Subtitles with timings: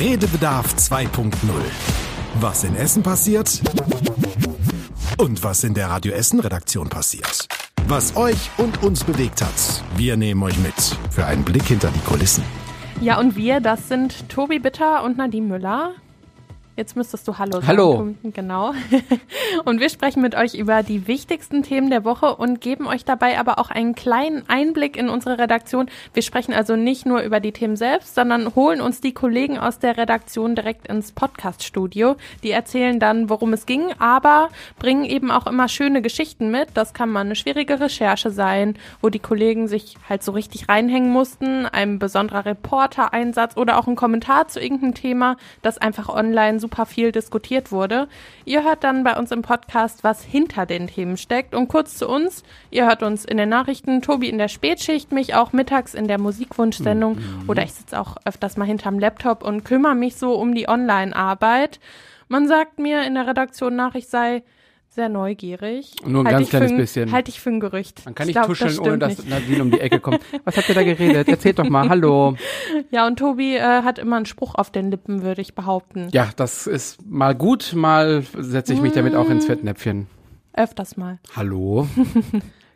[0.00, 1.30] Redebedarf 2.0.
[2.40, 3.60] Was in Essen passiert
[5.18, 7.46] und was in der Radio Essen Redaktion passiert.
[7.86, 9.84] Was euch und uns bewegt hat.
[9.96, 12.42] Wir nehmen euch mit für einen Blick hinter die Kulissen.
[13.02, 15.92] Ja, und wir, das sind Tobi Bitter und Nadine Müller.
[16.80, 17.66] Jetzt müsstest du Hallo sagen.
[17.66, 18.14] Hallo.
[18.22, 18.72] Genau.
[19.66, 23.38] Und wir sprechen mit euch über die wichtigsten Themen der Woche und geben euch dabei
[23.38, 25.90] aber auch einen kleinen Einblick in unsere Redaktion.
[26.14, 29.78] Wir sprechen also nicht nur über die Themen selbst, sondern holen uns die Kollegen aus
[29.78, 32.16] der Redaktion direkt ins Podcast-Studio.
[32.42, 36.68] Die erzählen dann, worum es ging, aber bringen eben auch immer schöne Geschichten mit.
[36.72, 41.10] Das kann mal eine schwierige Recherche sein, wo die Kollegen sich halt so richtig reinhängen
[41.10, 46.69] mussten, ein besonderer Reporter-Einsatz oder auch ein Kommentar zu irgendeinem Thema, das einfach online super
[46.70, 48.06] super viel diskutiert wurde.
[48.44, 51.52] Ihr hört dann bei uns im Podcast, was hinter den Themen steckt.
[51.52, 55.34] Und kurz zu uns, ihr hört uns in den Nachrichten, Tobi in der Spätschicht, mich
[55.34, 57.48] auch mittags in der Musikwunschsendung mhm.
[57.48, 61.80] oder ich sitze auch öfters mal hinterm Laptop und kümmere mich so um die Online-Arbeit.
[62.28, 64.44] Man sagt mir in der Redaktion nach, ich sei
[64.90, 65.94] sehr neugierig.
[66.04, 67.12] Nur ein halt ganz kleines bisschen.
[67.12, 68.04] Halte ich für ein Gerücht.
[68.04, 69.24] Man kann nicht glaub, tuscheln, das ohne dass.
[69.24, 70.20] Nadine um die Ecke kommt.
[70.44, 71.28] Was habt ihr da geredet?
[71.28, 71.88] Erzählt doch mal.
[71.88, 72.36] Hallo.
[72.90, 76.08] Ja, und Tobi äh, hat immer einen Spruch auf den Lippen, würde ich behaupten.
[76.12, 80.06] Ja, das ist mal gut, mal setze ich mich damit auch ins Fettnäpfchen.
[80.54, 81.18] Öfters mal.
[81.36, 81.86] Hallo.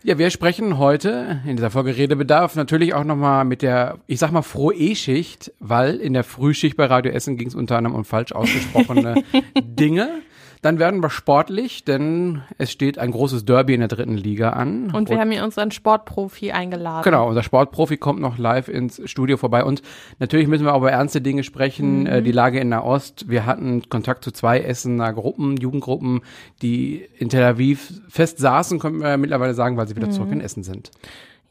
[0.06, 4.32] Ja, wir sprechen heute in dieser Folge Redebedarf natürlich auch nochmal mit der, ich sag
[4.32, 8.32] mal, Froh-E-Schicht, weil in der Frühschicht bei Radio Essen ging es unter anderem um falsch
[8.32, 9.24] ausgesprochene
[9.58, 10.20] Dinge.
[10.64, 14.90] Dann werden wir sportlich, denn es steht ein großes Derby in der dritten Liga an.
[14.94, 17.02] Und wir und, haben hier unseren Sportprofi eingeladen.
[17.04, 19.62] Genau, unser Sportprofi kommt noch live ins Studio vorbei.
[19.62, 19.82] Und
[20.20, 22.00] natürlich müssen wir auch über ernste Dinge sprechen.
[22.00, 22.06] Mhm.
[22.06, 23.28] Äh, die Lage in Nahost.
[23.28, 26.22] Wir hatten Kontakt zu zwei Essener Gruppen, Jugendgruppen,
[26.62, 30.12] die in Tel Aviv fest saßen, können wir mittlerweile sagen, weil sie wieder mhm.
[30.12, 30.90] zurück in Essen sind.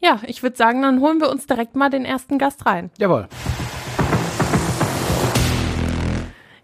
[0.02, 2.90] Ja, ich würde sagen, dann holen wir uns direkt mal den ersten Gast rein.
[2.98, 3.28] Jawohl.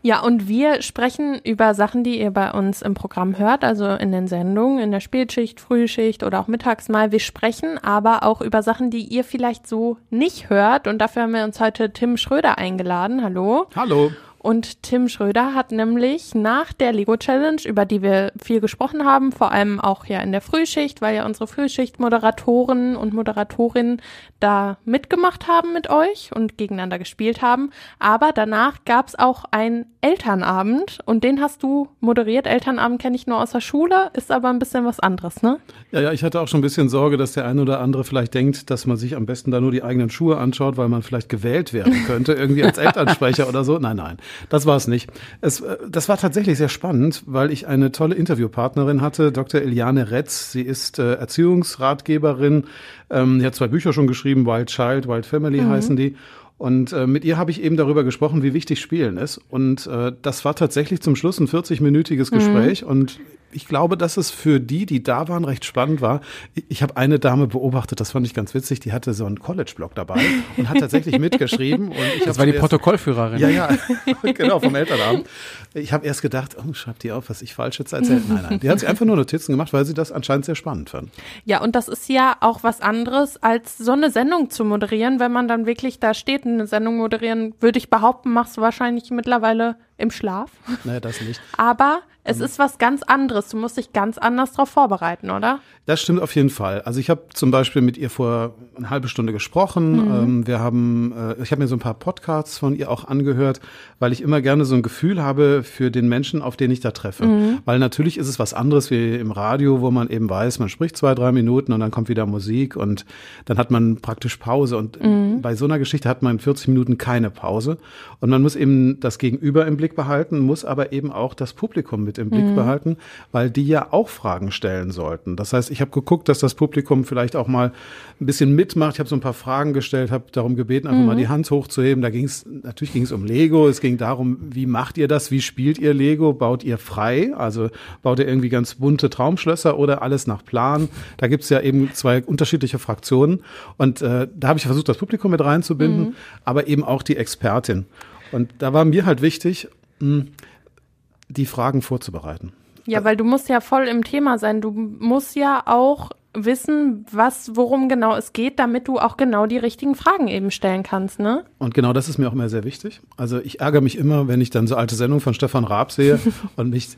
[0.02, 4.12] Ja, und wir sprechen über Sachen, die ihr bei uns im Programm hört, also in
[4.12, 7.12] den Sendungen, in der Spätschicht, Frühschicht oder auch mittags mal.
[7.12, 10.86] Wir sprechen aber auch über Sachen, die ihr vielleicht so nicht hört.
[10.86, 13.22] Und dafür haben wir uns heute Tim Schröder eingeladen.
[13.22, 13.66] Hallo.
[13.76, 14.10] Hallo.
[14.42, 19.32] Und Tim Schröder hat nämlich nach der Lego Challenge, über die wir viel gesprochen haben,
[19.32, 24.00] vor allem auch ja in der Frühschicht, weil ja unsere Frühschicht-Moderatoren und Moderatorinnen
[24.40, 27.68] da mitgemacht haben mit euch und gegeneinander gespielt haben.
[27.98, 32.46] Aber danach gab es auch einen Elternabend und den hast du moderiert.
[32.46, 35.58] Elternabend kenne ich nur aus der Schule, ist aber ein bisschen was anderes, ne?
[35.92, 38.32] Ja, ja, ich hatte auch schon ein bisschen Sorge, dass der eine oder andere vielleicht
[38.32, 41.28] denkt, dass man sich am besten da nur die eigenen Schuhe anschaut, weil man vielleicht
[41.28, 43.78] gewählt werden könnte, irgendwie als Elternsprecher oder so.
[43.78, 44.16] Nein, nein.
[44.48, 45.10] Das war es nicht.
[45.40, 49.60] Es, äh, das war tatsächlich sehr spannend, weil ich eine tolle Interviewpartnerin hatte, Dr.
[49.60, 50.52] Eliane Retz.
[50.52, 52.64] Sie ist äh, Erziehungsratgeberin.
[53.10, 55.68] Ähm, sie hat zwei Bücher schon geschrieben, Wild Child, Wild Family mhm.
[55.68, 56.16] heißen die.
[56.58, 59.40] Und äh, mit ihr habe ich eben darüber gesprochen, wie wichtig Spielen ist.
[59.48, 62.36] Und äh, das war tatsächlich zum Schluss ein 40-minütiges mhm.
[62.36, 62.82] Gespräch.
[62.82, 62.88] Mhm.
[62.88, 63.20] Und
[63.52, 66.20] ich glaube, dass es für die, die da waren, recht spannend war.
[66.68, 69.94] Ich habe eine Dame beobachtet, das fand ich ganz witzig, die hatte so einen College-Blog
[69.94, 70.20] dabei
[70.56, 71.88] und hat tatsächlich mitgeschrieben.
[71.88, 73.38] Und ich das war die Protokollführerin.
[73.38, 73.68] Ja, ja,
[74.22, 75.26] genau, vom Elternabend.
[75.74, 78.28] Ich habe erst gedacht, oh, schreibt die auf, was ich falsch jetzt erzählt.
[78.28, 80.90] Nein, nein, die hat sich einfach nur Notizen gemacht, weil sie das anscheinend sehr spannend
[80.90, 81.10] fand.
[81.44, 85.20] Ja, und das ist ja auch was anderes, als so eine Sendung zu moderieren.
[85.20, 89.10] Wenn man dann wirklich da steht, eine Sendung moderieren, würde ich behaupten, machst du wahrscheinlich
[89.10, 90.50] mittlerweile im Schlaf.
[90.84, 91.40] Naja, das nicht.
[91.56, 92.44] Aber es mhm.
[92.44, 93.48] ist was ganz anderes.
[93.48, 95.60] Du musst dich ganz anders darauf vorbereiten, oder?
[95.86, 96.82] Das stimmt auf jeden Fall.
[96.82, 99.92] Also ich habe zum Beispiel mit ihr vor eine halbe Stunde gesprochen.
[99.92, 100.14] Mhm.
[100.14, 103.60] Ähm, wir haben, äh, ich habe mir so ein paar Podcasts von ihr auch angehört,
[103.98, 106.90] weil ich immer gerne so ein Gefühl habe für den Menschen, auf den ich da
[106.90, 107.24] treffe.
[107.24, 107.58] Mhm.
[107.64, 110.98] Weil natürlich ist es was anderes wie im Radio, wo man eben weiß, man spricht
[110.98, 113.06] zwei, drei Minuten und dann kommt wieder Musik und
[113.46, 114.76] dann hat man praktisch Pause.
[114.76, 115.40] Und mhm.
[115.40, 117.78] bei so einer Geschichte hat man 40 Minuten keine Pause.
[118.20, 122.04] Und man muss eben das Gegenüber im Blick behalten, muss aber eben auch das Publikum
[122.04, 122.54] mit im Blick mhm.
[122.54, 122.96] behalten,
[123.32, 125.36] weil die ja auch Fragen stellen sollten.
[125.36, 127.72] Das heißt, ich habe geguckt, dass das Publikum vielleicht auch mal
[128.20, 128.94] ein bisschen mitmacht.
[128.94, 131.06] Ich habe so ein paar Fragen gestellt, habe darum gebeten, einfach mhm.
[131.06, 132.02] mal die Hand hochzuheben.
[132.02, 133.68] Da ging es, natürlich ging es um Lego.
[133.68, 135.30] Es ging darum, wie macht ihr das?
[135.30, 136.32] Wie spielt ihr Lego?
[136.32, 137.32] Baut ihr frei?
[137.36, 137.70] Also
[138.02, 140.88] baut ihr irgendwie ganz bunte Traumschlösser oder alles nach Plan?
[141.16, 143.40] Da gibt es ja eben zwei unterschiedliche Fraktionen.
[143.76, 146.14] Und äh, da habe ich versucht, das Publikum mit reinzubinden, mhm.
[146.44, 147.86] aber eben auch die Expertin.
[148.32, 149.68] Und da war mir halt wichtig,
[150.00, 152.52] die Fragen vorzubereiten.
[152.86, 154.60] Ja, weil du musst ja voll im Thema sein.
[154.60, 159.58] Du musst ja auch wissen, was, worum genau es geht, damit du auch genau die
[159.58, 161.44] richtigen Fragen eben stellen kannst, ne?
[161.58, 163.00] Und genau das ist mir auch immer sehr wichtig.
[163.16, 166.20] Also ich ärgere mich immer, wenn ich dann so alte Sendungen von Stefan Raab sehe
[166.56, 166.96] und mich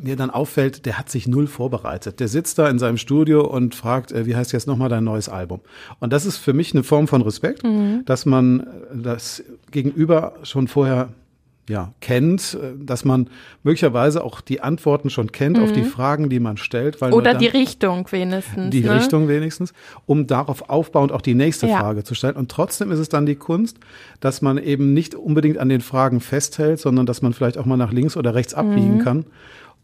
[0.00, 2.20] mir dann auffällt, der hat sich null vorbereitet.
[2.20, 5.28] Der sitzt da in seinem Studio und fragt, äh, wie heißt jetzt nochmal dein neues
[5.28, 5.60] Album?
[6.00, 8.02] Und das ist für mich eine Form von Respekt, mhm.
[8.04, 11.08] dass man das Gegenüber schon vorher
[11.68, 13.28] ja, kennt, äh, dass man
[13.62, 17.00] möglicherweise auch die Antworten schon kennt auf die Fragen, die man stellt.
[17.00, 18.70] Oder die Richtung wenigstens.
[18.70, 18.96] die ne?
[18.96, 19.72] Richtung wenigstens,
[20.06, 21.78] um darauf aufbauend auch die nächste Ja.
[21.78, 22.34] Frage zu stellen.
[22.36, 23.78] Und trotzdem ist es dann die Kunst,
[24.20, 27.76] dass man eben nicht unbedingt an den Fragen festhält, sondern dass man vielleicht auch mal
[27.76, 29.04] nach links oder rechts abbiegen Mhm.
[29.04, 29.24] kann.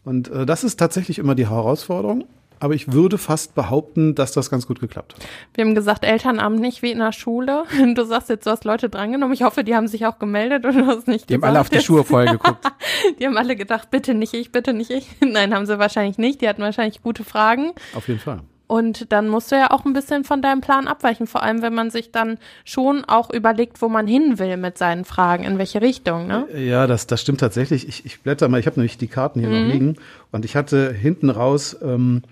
[0.03, 2.25] Und äh, das ist tatsächlich immer die Herausforderung.
[2.59, 5.21] Aber ich würde fast behaupten, dass das ganz gut geklappt hat.
[5.53, 7.63] Wir haben gesagt, Elternabend nicht wie in der Schule.
[7.95, 9.33] Du sagst jetzt, du hast Leute drangenommen.
[9.33, 11.49] Ich hoffe, die haben sich auch gemeldet und du hast nicht Die haben gesagt.
[11.55, 12.65] alle auf die Schuhe vorher geguckt.
[13.19, 15.07] Die haben alle gedacht, bitte nicht ich, bitte nicht ich.
[15.21, 16.41] Nein, haben sie wahrscheinlich nicht.
[16.41, 17.71] Die hatten wahrscheinlich gute Fragen.
[17.95, 18.41] Auf jeden Fall.
[18.67, 21.73] Und dann musst du ja auch ein bisschen von deinem Plan abweichen, vor allem wenn
[21.73, 25.81] man sich dann schon auch überlegt, wo man hin will mit seinen Fragen, in welche
[25.81, 26.45] Richtung, ne?
[26.53, 27.87] Ja, das, das stimmt tatsächlich.
[27.87, 29.95] Ich, ich blätter mal, ich habe nämlich die Karten hier noch liegen
[30.33, 32.23] und ich hatte hinten raus ähm,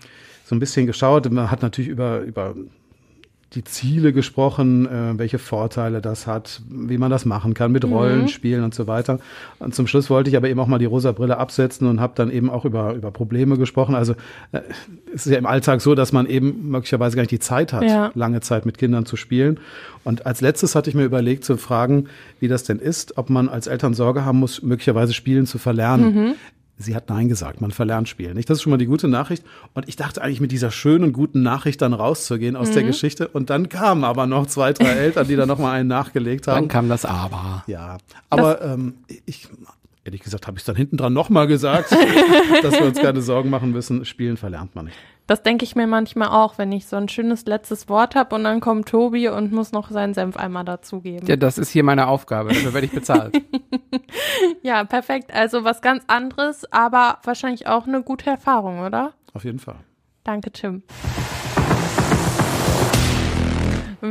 [0.45, 1.30] so ein bisschen geschaut.
[1.31, 2.56] Man hat natürlich über, über
[3.53, 8.63] die Ziele gesprochen, äh, welche Vorteile das hat, wie man das machen kann mit Rollenspielen
[8.63, 9.19] und so weiter.
[9.59, 12.13] Und zum Schluss wollte ich aber eben auch mal die rosa Brille absetzen und habe
[12.15, 13.95] dann eben auch über, über Probleme gesprochen.
[13.95, 14.13] Also
[14.51, 14.59] äh,
[15.13, 17.83] es ist ja im Alltag so, dass man eben möglicherweise gar nicht die Zeit hat,
[17.83, 18.12] Ja.
[18.13, 19.59] lange Zeit mit Kindern zu spielen.
[20.03, 22.07] Und als letztes hatte ich mir überlegt zu fragen,
[22.39, 26.36] wie das denn ist, ob man als Eltern Sorge haben muss, möglicherweise Spielen zu verlernen.
[26.77, 28.36] Sie hat Nein gesagt, man verlernt Spielen.
[28.36, 28.50] Nicht?
[28.50, 29.44] Das ist schon mal die gute Nachricht.
[29.74, 33.30] Und ich dachte eigentlich mit dieser schönen, guten Nachricht dann rauszugehen aus der Geschichte.
[33.30, 36.56] Und dann kamen aber noch zwei, drei Eltern, die da noch mal einen nachgelegt Dann
[36.56, 36.68] haben.
[36.68, 37.63] kam das Aber.
[37.68, 37.98] Ja,
[38.30, 38.95] aber ähm,
[39.25, 39.48] ich,
[40.04, 41.92] ehrlich gesagt, habe ich dann hinten dran noch mal gesagt,
[42.62, 44.04] dass wir uns keine Sorgen machen müssen.
[44.04, 44.98] Spielen verlernt man nicht.
[45.27, 48.44] Das denke ich mir manchmal auch, wenn ich so ein schönes letztes Wort habe und
[48.44, 51.25] dann kommt Tobi und muss noch seinen Senf einmal dazugeben.
[51.27, 52.50] Ja, das ist hier meine Aufgabe.
[52.50, 53.36] Dafür werde ich bezahlt.
[54.62, 55.33] Ja, perfekt.
[55.33, 59.13] Also was ganz anderes, aber wahrscheinlich auch eine gute Erfahrung, oder?
[59.33, 59.77] Auf jeden Fall.
[60.24, 60.83] Danke, Tim.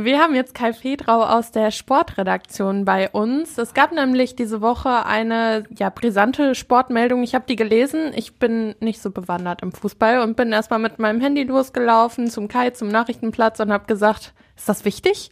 [0.03, 3.57] Wir haben jetzt Kai Fedrau aus der Sportredaktion bei uns.
[3.57, 7.23] Es gab nämlich diese Woche eine ja brisante Sportmeldung.
[7.23, 8.11] Ich habe die gelesen.
[8.15, 12.47] Ich bin nicht so bewandert im Fußball und bin erstmal mit meinem Handy losgelaufen zum
[12.47, 15.29] Kai zum Nachrichtenplatz und habe gesagt, ist das wichtig?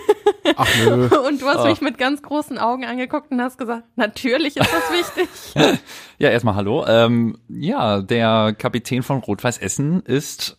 [0.56, 1.08] Ach nö.
[1.26, 4.92] Und du hast mich mit ganz großen Augen angeguckt und hast gesagt, natürlich ist das
[4.92, 5.78] wichtig.
[6.18, 6.86] Ja, erstmal hallo.
[6.86, 10.56] Ähm, ja, der Kapitän von Rot-Weiß Essen ist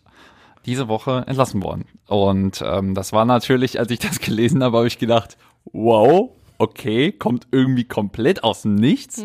[0.67, 1.85] diese Woche entlassen worden.
[2.07, 5.37] Und ähm, das war natürlich, als ich das gelesen habe, habe ich gedacht,
[5.71, 9.23] wow, okay, kommt irgendwie komplett aus dem Nichts.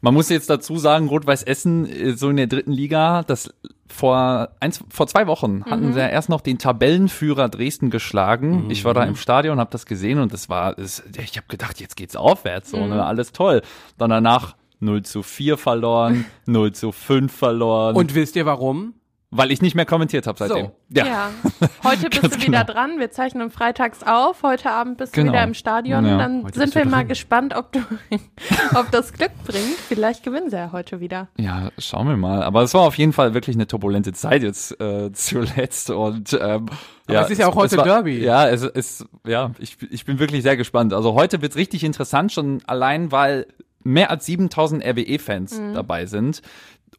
[0.00, 3.52] Man muss jetzt dazu sagen, Rot-Weiß Essen äh, so in der dritten Liga, das
[3.88, 8.68] vor eins, vor zwei Wochen hatten sie ja erst noch den Tabellenführer Dresden geschlagen.
[8.68, 11.80] Ich war da im Stadion, habe das gesehen und das war, das, ich habe gedacht,
[11.80, 13.62] jetzt geht's aufwärts, so, ne, alles toll.
[13.96, 17.96] Dann danach 0 zu 4 verloren, 0 zu 5 verloren.
[17.96, 18.94] Und wisst ihr warum?
[19.30, 20.66] Weil ich nicht mehr kommentiert habe seitdem.
[20.66, 20.72] So.
[20.90, 21.30] Ja.
[21.84, 22.64] Heute bist du wieder genau.
[22.64, 22.98] dran.
[22.98, 24.42] Wir zeichnen freitags auf.
[24.42, 25.26] Heute Abend bist Genau.
[25.26, 26.06] du wieder im Stadion.
[26.06, 26.16] Ja.
[26.16, 27.08] Dann Heute sind wir mal dran.
[27.08, 27.80] gespannt, ob du,
[28.74, 29.76] ob das Glück bringt.
[29.88, 31.28] Vielleicht gewinnen sie ja heute wieder.
[31.38, 32.42] Ja, schauen wir mal.
[32.42, 36.66] Aber es war auf jeden Fall wirklich eine turbulente Zeit jetzt äh, zuletzt und ähm,
[37.08, 38.18] ja, es ist ja auch heute war, Derby.
[38.18, 40.92] Ja, es ist ja, ich, ich bin wirklich sehr gespannt.
[40.92, 43.46] Also heute wird's richtig interessant schon allein, weil
[43.84, 46.42] mehr als 7000 RWE-Fans dabei sind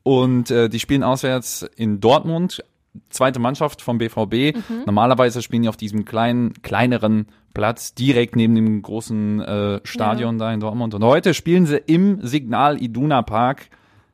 [0.07, 2.63] und äh, die spielen auswärts in Dortmund.
[3.09, 4.57] Zweite Mannschaft vom BVB.
[4.86, 10.54] Normalerweise spielen die auf diesem kleinen, kleineren Platz direkt neben dem großen äh, Stadion da
[10.54, 10.94] in Dortmund.
[10.95, 13.67] Und heute spielen sie im Signal Iduna Park,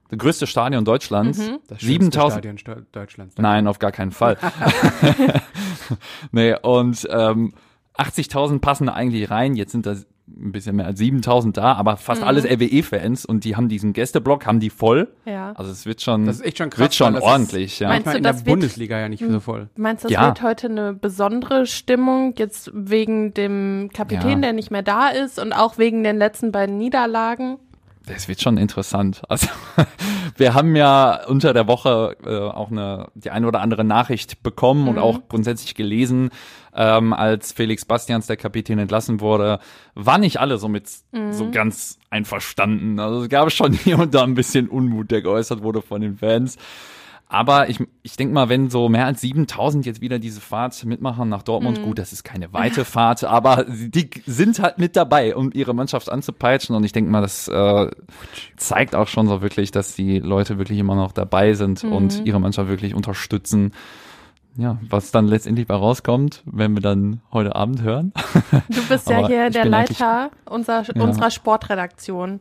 [0.10, 1.38] das größte Stadion Deutschlands.
[1.67, 3.36] Das schönste 7000 Stadion Sto- Deutschlands.
[3.38, 4.38] Nein, auf gar keinen Fall.
[6.32, 7.53] nee, und ähm,
[7.98, 9.56] 80.000 passen da eigentlich rein.
[9.56, 9.96] Jetzt sind da
[10.36, 12.28] ein bisschen mehr als 7.000 da, aber fast Mhm.
[12.28, 15.10] alles RWE-Fans und die haben diesen Gästeblock, haben die voll.
[15.25, 15.52] Ja.
[15.54, 16.80] Also es wird schon, Das ist echt schon krass.
[16.80, 17.90] wird schon das ist ordentlich, ja.
[17.90, 19.70] Meinst Manchmal du, in der wird- Bundesliga ja nicht so voll.
[19.75, 20.28] Meinst du, das Ja.
[20.28, 24.40] wird heute eine besondere Stimmung, jetzt wegen dem Kapitän, Ja.
[24.40, 27.58] der nicht mehr da ist und auch wegen den letzten beiden Niederlagen?
[28.06, 29.22] Das wird schon interessant.
[29.30, 29.48] Also
[30.38, 34.90] wir haben ja unter der Woche äh, auch eine die eine oder andere Nachricht bekommen
[34.90, 36.30] und auch grundsätzlich gelesen,
[36.75, 39.60] ähm, als Felix Bastians, der Kapitän, entlassen wurde,
[39.96, 40.89] waren nicht alle so mit
[41.32, 43.00] so ganz einverstanden.
[43.00, 46.18] Also es gab schon hier und da ein bisschen Unmut, der geäußert wurde von den
[46.18, 46.58] Fans.
[47.34, 51.30] Aber ich, ich denke mal, wenn so mehr als 7000 jetzt wieder diese Fahrt mitmachen
[51.30, 55.50] nach Dortmund, gut, das ist keine weite Fahrt, aber die sind halt mit dabei, um
[55.51, 56.75] ihre Mannschaft anzupeitschen.
[56.75, 57.89] Und ich denke mal, das äh,
[58.56, 62.39] zeigt auch schon so wirklich, dass die Leute wirklich immer noch dabei sind und ihre
[62.39, 63.74] Mannschaft wirklich unterstützen.
[64.55, 68.13] Ja, was dann letztendlich bei rauskommt, werden wir dann heute Abend hören.
[68.69, 71.01] Du bist ja hier der Leiter unserer, Ja.
[71.03, 72.39] unserer Sportredaktion.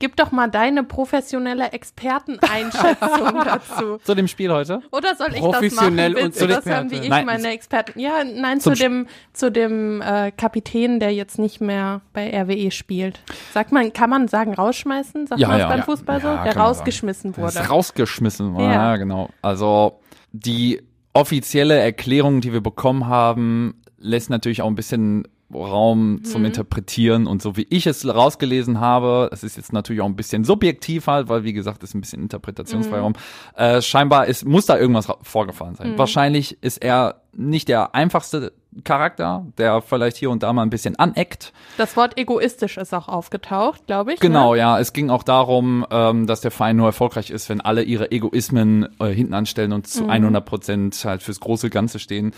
[0.00, 3.98] Gib doch mal deine professionelle Experteneinschätzung dazu.
[4.02, 4.80] Zu dem Spiel heute?
[4.90, 6.26] Oder soll ich Professionell das machen?
[6.26, 6.76] und Willst du das Experte.
[6.76, 7.26] haben, wie ich Nein.
[7.26, 8.00] meine Experten?
[8.00, 13.20] Ja, nein, zu dem, zu dem äh, Kapitän, der jetzt nicht mehr bei RWE spielt.
[13.52, 15.28] Sagt man, kann man sagen, rausschmeißen?
[15.28, 15.68] Sagt Ja, man das ja.
[15.68, 15.84] beim Ja.
[15.84, 16.26] Fußball so?
[16.26, 17.64] Ja, der kann man rausgeschmissen Das wurde.
[17.64, 18.58] ist rausgeschmissen.
[18.58, 18.72] Ja.
[18.72, 18.96] Ja.
[18.96, 19.28] genau.
[19.40, 20.00] Also
[20.32, 20.82] die
[21.14, 27.42] offizielle Erklärung, die wir bekommen haben, lässt natürlich auch ein bisschen Raum zum Interpretieren und
[27.42, 31.28] so wie ich es rausgelesen habe, es ist jetzt natürlich auch ein bisschen subjektiv halt,
[31.28, 33.14] weil wie gesagt, ist ein bisschen Interpretationsfreiraum.
[33.56, 35.98] Äh, scheinbar ist, muss da irgendwas vorgefallen sein.
[35.98, 38.52] Wahrscheinlich ist er nicht der einfachste
[38.84, 41.52] Charakter, der vielleicht hier und da mal ein bisschen aneckt.
[41.76, 44.20] Das Wort egoistisch ist auch aufgetaucht, glaube ich.
[44.20, 44.58] Genau, Ne?
[44.60, 44.78] ja.
[44.78, 48.88] Es ging auch darum, ähm, dass der Verein nur erfolgreich ist, wenn alle ihre Egoismen
[48.98, 49.90] äh, hinten anstellen und Mhm.
[49.90, 52.32] zu 100 Prozent halt fürs große Ganze stehen.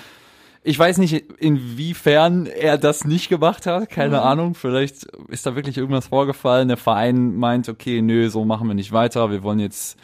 [0.66, 3.90] Ich weiß nicht, inwiefern er das nicht gemacht hat.
[3.90, 4.22] Keine Mhm.
[4.22, 4.54] Ahnung.
[4.54, 6.68] Vielleicht ist da wirklich irgendwas vorgefallen.
[6.68, 9.30] Der Verein meint, okay, nö, so machen wir nicht weiter.
[9.30, 9.98] Wir wollen jetzt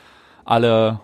[0.45, 1.01] alle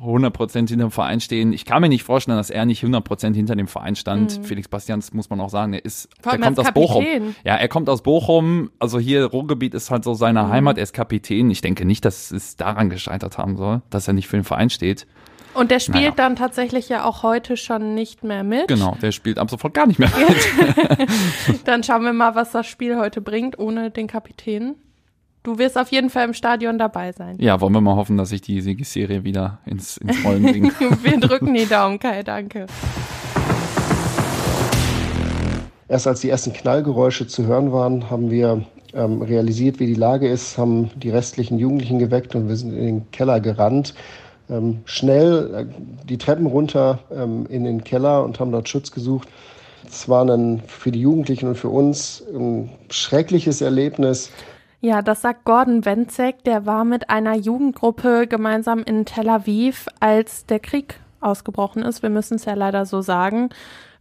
[0.00, 1.52] 100% hinter dem Verein stehen.
[1.52, 4.38] Ich kann mir nicht vorstellen, dass er nicht 100% hinter dem Verein stand.
[4.44, 6.22] Felix Bastians muss man auch sagen, er ist, Mhm.
[6.24, 7.04] Der allem kommt aus Bochum.
[7.44, 8.70] Ja, er kommt aus Bochum.
[8.78, 10.48] Also hier Ruhrgebiet ist halt so seine Mhm.
[10.50, 10.76] Heimat.
[10.76, 11.50] Er ist Kapitän.
[11.50, 14.70] Ich denke nicht, dass es daran gescheitert haben soll, dass er nicht für den Verein
[14.70, 15.06] steht.
[15.54, 16.12] Und der spielt Naja.
[16.16, 18.68] dann tatsächlich ja auch heute schon nicht mehr mit.
[18.68, 20.10] Genau, der spielt ab sofort gar nicht mehr
[21.48, 21.66] mit.
[21.66, 24.76] Dann schauen wir mal, was das Spiel heute bringt, ohne den Kapitän.
[25.42, 27.36] Du wirst auf jeden Fall im Stadion dabei sein.
[27.40, 30.72] Ja, wollen wir mal hoffen, dass ich die Siegesserie wieder ins, ins Rollen bringe.
[31.02, 32.66] Wir drücken die Daumen, Kai, danke.
[35.88, 38.62] Erst als die ersten Knallgeräusche zu hören waren, haben wir
[38.92, 42.84] ähm, realisiert, wie die Lage ist, haben die restlichen Jugendlichen geweckt und wir sind in
[42.84, 43.94] den Keller gerannt.
[44.50, 49.28] Ähm, schnell äh, die Treppen runter ähm, in den Keller und haben dort Schutz gesucht.
[49.86, 54.30] Es war ein für die Jugendlichen und für uns ein schreckliches Erlebnis.
[54.80, 60.46] Ja, das sagt Gordon Wenzek, der war mit einer Jugendgruppe gemeinsam in Tel Aviv, als
[60.46, 62.02] der Krieg ausgebrochen ist.
[62.02, 63.50] Wir müssen es ja leider so sagen.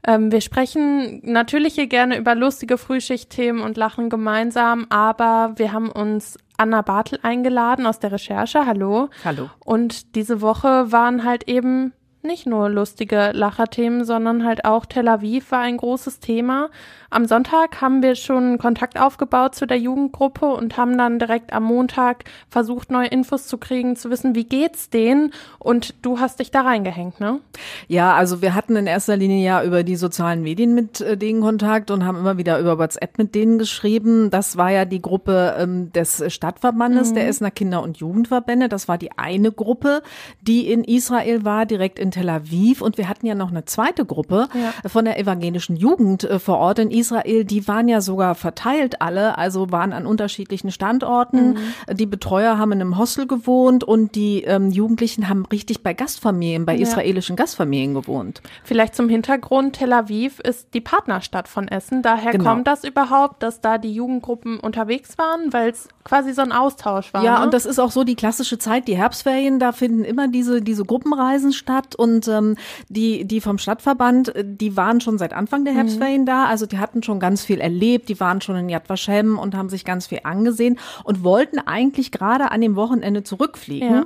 [0.07, 5.91] Ähm, wir sprechen natürlich hier gerne über lustige Frühschichtthemen und lachen gemeinsam, aber wir haben
[5.91, 8.65] uns Anna Bartel eingeladen aus der Recherche.
[8.65, 9.09] Hallo.
[9.25, 9.49] Hallo.
[9.59, 11.91] Und diese Woche waren halt eben
[12.23, 16.69] nicht nur lustige Lacherthemen, sondern halt auch Tel Aviv war ein großes Thema.
[17.09, 21.63] Am Sonntag haben wir schon Kontakt aufgebaut zu der Jugendgruppe und haben dann direkt am
[21.63, 25.31] Montag versucht, neue Infos zu kriegen, zu wissen, wie geht's denen.
[25.59, 27.39] Und du hast dich da reingehängt, ne?
[27.87, 31.41] Ja, also wir hatten in erster Linie ja über die sozialen Medien mit äh, denen
[31.41, 34.29] Kontakt und haben immer wieder über WhatsApp mit denen geschrieben.
[34.29, 38.67] Das war ja die Gruppe ähm, des Stadtverbandes der Essener Kinder- und Jugendverbände.
[38.69, 40.01] Das war die eine Gruppe,
[40.41, 42.81] die in Israel war, direkt in Tel Aviv.
[42.81, 44.89] Und wir hatten ja noch eine zweite Gruppe Ja.
[44.89, 47.45] von der evangelischen Jugend äh, vor Ort in Israel.
[47.45, 51.57] Die waren ja sogar verteilt alle, also waren an unterschiedlichen Standorten.
[51.91, 56.65] Die Betreuer haben in einem Hostel gewohnt und die ähm, Jugendlichen haben richtig bei Gastfamilien,
[56.65, 56.81] bei Ja.
[56.83, 58.41] israelischen Gastfamilien gewohnt.
[58.63, 62.01] Vielleicht zum Hintergrund, Tel Aviv ist die Partnerstadt von Essen.
[62.01, 62.43] Daher Genau.
[62.51, 67.13] kommt das überhaupt, dass da die Jugendgruppen unterwegs waren, weil es quasi so ein Austausch
[67.13, 67.23] war.
[67.23, 67.45] Ja, ne?
[67.45, 70.85] und das ist auch so die klassische Zeit, die Herbstferien, da finden immer diese, diese
[70.85, 72.55] Gruppenreisen statt und ähm,
[72.87, 76.77] die, die vom Stadtverband, äh, die waren schon seit Anfang der Herbstferien da, also die
[76.77, 80.07] hatten schon ganz viel erlebt, die waren schon in Yad Vashem und haben sich ganz
[80.07, 84.05] viel angesehen und wollten eigentlich gerade an dem Wochenende zurückfliegen, Ja.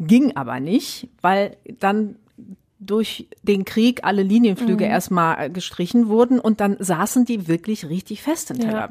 [0.00, 2.16] ging aber nicht, weil dann
[2.78, 8.22] durch den Krieg alle Linienflüge erstmal äh, gestrichen wurden und dann saßen die wirklich richtig
[8.22, 8.90] fest in Tel Ja.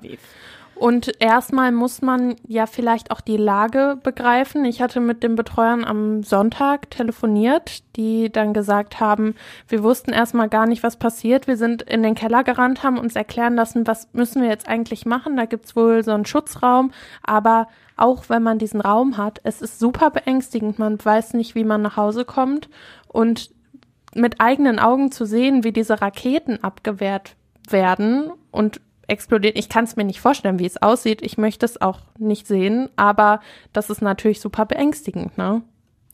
[0.75, 4.65] Und erstmal muss man ja vielleicht auch die Lage begreifen.
[4.65, 9.35] Ich hatte mit den Betreuern am Sonntag telefoniert, die dann gesagt haben,
[9.69, 11.47] wir wussten erstmal gar nicht, was passiert.
[11.47, 15.05] Wir sind in den Keller gerannt, haben uns erklären lassen, was müssen wir jetzt eigentlich
[15.05, 15.37] machen.
[15.37, 16.91] Da gibt's wohl so einen Schutzraum,
[17.23, 20.77] aber auch wenn man diesen Raum hat, es ist super beängstigend.
[20.77, 22.69] Man weiß nicht, wie man nach Hause kommt
[23.07, 23.49] und
[24.13, 27.35] mit eigenen Augen zu sehen, wie diese Raketen abgewehrt
[27.69, 29.55] werden und explodieren.
[29.57, 31.21] Ich kann es mir nicht vorstellen, wie es aussieht.
[31.21, 33.39] Ich möchte es auch nicht sehen, aber
[33.73, 35.61] das ist natürlich super beängstigend, ne?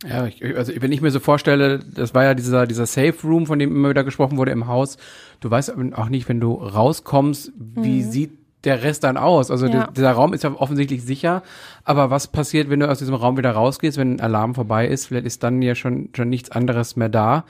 [0.08, 3.46] Ja, ich, also wenn ich mir so vorstelle, das war ja dieser, dieser Safe Room,
[3.46, 4.98] von dem immer wieder gesprochen wurde im Haus.
[5.42, 8.32] Du weißt auch nicht, wenn du rauskommst, wie sieht
[8.64, 9.52] der Rest dann aus?
[9.52, 9.74] Also Mhm.
[9.74, 9.88] Ja.
[9.96, 11.44] dieser Raum ist ja offensichtlich sicher,
[11.84, 15.06] aber was passiert, wenn du aus diesem Raum wieder rausgehst, wenn ein Alarm vorbei ist?
[15.08, 17.44] Vielleicht ist dann ja schon, schon nichts anderes mehr da.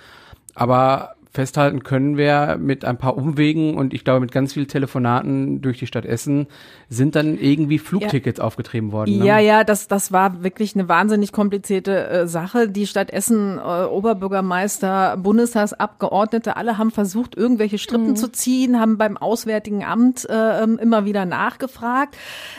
[0.54, 5.62] Aber festhalten können wir mit ein paar Umwegen und ich glaube mit ganz vielen Telefonaten
[5.62, 6.48] durch die Stadt Essen
[6.90, 8.44] sind dann irgendwie Flugtickets ja.
[8.44, 9.20] aufgetrieben worden.
[9.20, 9.26] Ne?
[9.26, 12.68] Ja, ja, das, das war wirklich eine wahnsinnig komplizierte äh, Sache.
[12.68, 18.16] Die Stadt Essen, äh, Oberbürgermeister, Bundestagsabgeordnete, alle haben versucht, irgendwelche Strippen mhm.
[18.18, 22.18] zu ziehen, haben beim Auswärtigen Amt äh, ähm, immer wieder nachgefragt.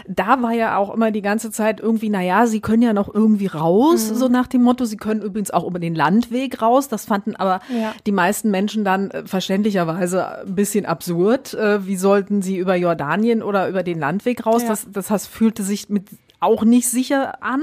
[0.08, 3.14] Da war ja auch immer die ganze Zeit irgendwie, na ja, sie können ja noch
[3.14, 4.14] irgendwie raus, mhm.
[4.14, 6.88] so nach dem Motto, sie können übrigens auch über den Landweg raus.
[6.88, 7.92] Das fanden aber ja.
[8.06, 11.54] die meisten Menschen dann äh, verständlicherweise ein bisschen absurd.
[11.54, 14.62] Äh, wie sollten sie über Jordanien oder über den Landweg raus?
[14.62, 14.68] Ja.
[14.68, 16.08] Das, das heißt, fühlte sich mit
[16.42, 17.62] auch nicht sicher an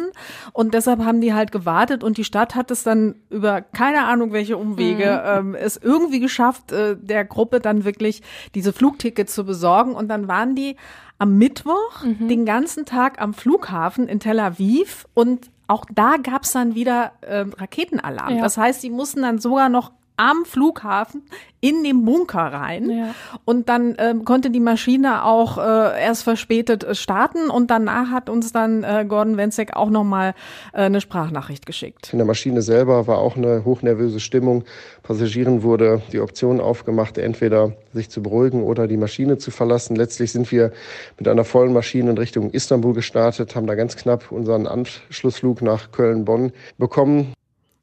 [0.53, 4.31] und deshalb haben die halt gewartet und die Stadt hat es dann über keine Ahnung
[4.31, 5.49] welche Umwege mhm.
[5.49, 8.21] ähm, es irgendwie geschafft, äh, der Gruppe dann wirklich
[8.55, 10.77] diese Flugtickets zu besorgen und dann waren die
[11.17, 12.29] am Mittwoch mhm.
[12.29, 17.45] den ganzen Tag am Flughafen in Tel Aviv und auch da gab's dann wieder äh,
[17.57, 18.37] Raketenalarm.
[18.37, 18.41] Ja.
[18.41, 21.23] Das heißt, die mussten dann sogar noch am Flughafen
[21.61, 22.89] in den Bunker rein.
[22.89, 23.15] Ja.
[23.45, 28.29] Und dann ähm, konnte die Maschine auch äh, erst verspätet äh, starten und danach hat
[28.29, 30.33] uns dann äh, Gordon Wenzek auch nochmal
[30.73, 32.09] äh, eine Sprachnachricht geschickt.
[32.11, 34.65] In der Maschine selber war auch eine hochnervöse Stimmung.
[35.03, 39.95] Passagieren wurde die Option aufgemacht, entweder sich zu beruhigen oder die Maschine zu verlassen.
[39.95, 40.71] Letztlich sind wir
[41.17, 45.91] mit einer vollen Maschine in Richtung Istanbul gestartet, haben da ganz knapp unseren Anschlussflug nach
[45.91, 47.33] Köln-Bonn bekommen.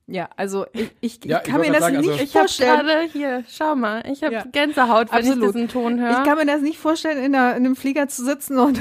[0.08, 2.70] Ja, also ich, ich, ja, ich kann mir das sagen, nicht also ich vorstellen.
[2.70, 4.44] Ich habe gerade hier, schau mal, ich habe ja.
[4.50, 5.48] Gänsehaut, wenn Absolut.
[5.48, 6.10] ich diesen Ton höre.
[6.10, 8.80] Ich kann mir das nicht vorstellen, in, einer, in einem Flieger zu sitzen und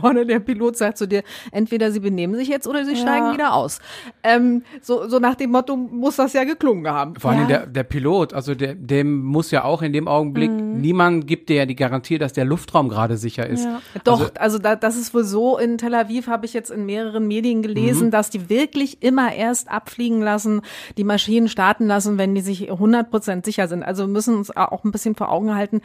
[0.00, 2.98] vorne der Pilot sagt zu dir, entweder sie benehmen sich jetzt oder sie ja.
[2.98, 3.80] steigen wieder aus.
[4.22, 7.16] Ähm, so, so nach dem Motto muss das ja geklungen haben.
[7.16, 7.46] Vor allem ja.
[7.46, 10.80] der, der Pilot, also der, dem muss ja auch in dem Augenblick, mhm.
[10.80, 13.64] niemand gibt dir ja die Garantie, dass der Luftraum gerade sicher ist.
[13.64, 13.80] Ja.
[14.04, 16.86] Doch, also, also da, das ist wohl so, in Tel Aviv habe ich jetzt in
[16.86, 18.10] mehreren Medien gelesen, mhm.
[18.10, 20.62] dass die wirklich immer erst abfliegen lassen,
[20.96, 23.82] die Maschinen starten lassen, wenn die sich 100 Prozent sicher sind.
[23.82, 25.80] Also wir müssen uns auch ein bisschen vor Augen halten,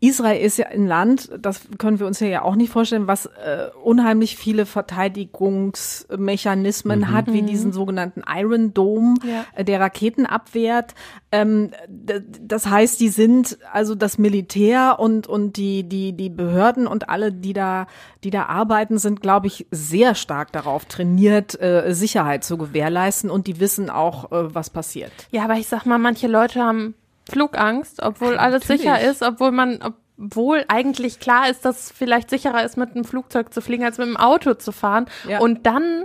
[0.00, 3.70] Israel ist ja ein Land, das können wir uns ja auch nicht vorstellen, was äh,
[3.82, 7.12] unheimlich viele Verteidigungsmechanismen mhm.
[7.12, 7.46] hat, wie mhm.
[7.46, 9.46] diesen sogenannten Iron Dome, ja.
[9.54, 10.94] äh, der Raketen abwehrt.
[11.30, 17.08] Ähm, das heißt, die sind also das Militär und und die die die Behörden und
[17.08, 17.86] alle, die da
[18.24, 23.46] die da arbeiten, sind, glaube ich, sehr stark darauf trainiert, äh, Sicherheit zu gewährleisten und
[23.46, 25.12] die wissen auch, äh, was passiert.
[25.30, 26.94] Ja, aber ich sag mal, manche Leute haben
[27.30, 28.82] Flugangst, obwohl alles Natürlich.
[28.82, 32.94] sicher ist, obwohl man, ob wohl eigentlich klar ist, dass es vielleicht sicherer ist, mit
[32.94, 35.06] einem Flugzeug zu fliegen, als mit einem Auto zu fahren.
[35.28, 35.40] Ja.
[35.40, 36.04] Und dann,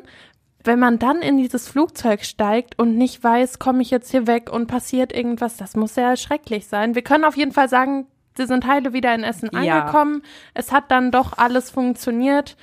[0.64, 4.52] wenn man dann in dieses Flugzeug steigt und nicht weiß, komme ich jetzt hier weg
[4.52, 6.96] und passiert irgendwas, das muss sehr schrecklich sein.
[6.96, 9.80] Wir können auf jeden Fall sagen, sie sind heile wieder in Essen ja.
[9.80, 10.24] angekommen.
[10.54, 12.58] Es hat dann doch alles funktioniert.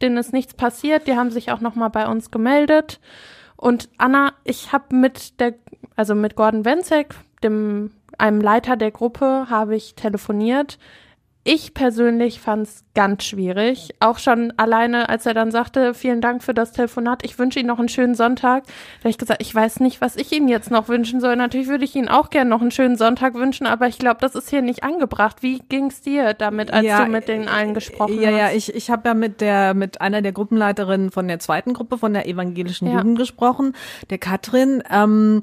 [0.00, 1.06] Denen ist nichts passiert.
[1.06, 3.00] Die haben sich auch noch mal bei uns gemeldet.
[3.56, 5.54] Und Anna, ich habe mit der,
[5.96, 10.78] also mit Gordon Wenzek, dem einem Leiter der Gruppe habe ich telefoniert.
[11.50, 13.94] Ich persönlich fand es ganz schwierig.
[14.00, 17.68] Auch schon alleine, als er dann sagte, vielen Dank für das Telefonat, ich wünsche Ihnen
[17.68, 18.64] noch einen schönen Sonntag.
[18.66, 21.36] Da habe ich gesagt, ich weiß nicht, was ich Ihnen jetzt noch wünschen soll.
[21.36, 24.34] Natürlich würde ich Ihnen auch gerne noch einen schönen Sonntag wünschen, aber ich glaube, das
[24.34, 25.42] ist hier nicht angebracht.
[25.42, 28.32] Wie ging es dir damit, als ja, du mit den allen gesprochen ja, hast?
[28.32, 31.72] Ja, ja, ich, ich habe ja mit der, mit einer der Gruppenleiterinnen von der zweiten
[31.72, 32.98] Gruppe, von der evangelischen ja.
[32.98, 33.74] Jugend gesprochen,
[34.10, 34.82] der Katrin.
[34.92, 35.40] Ähm,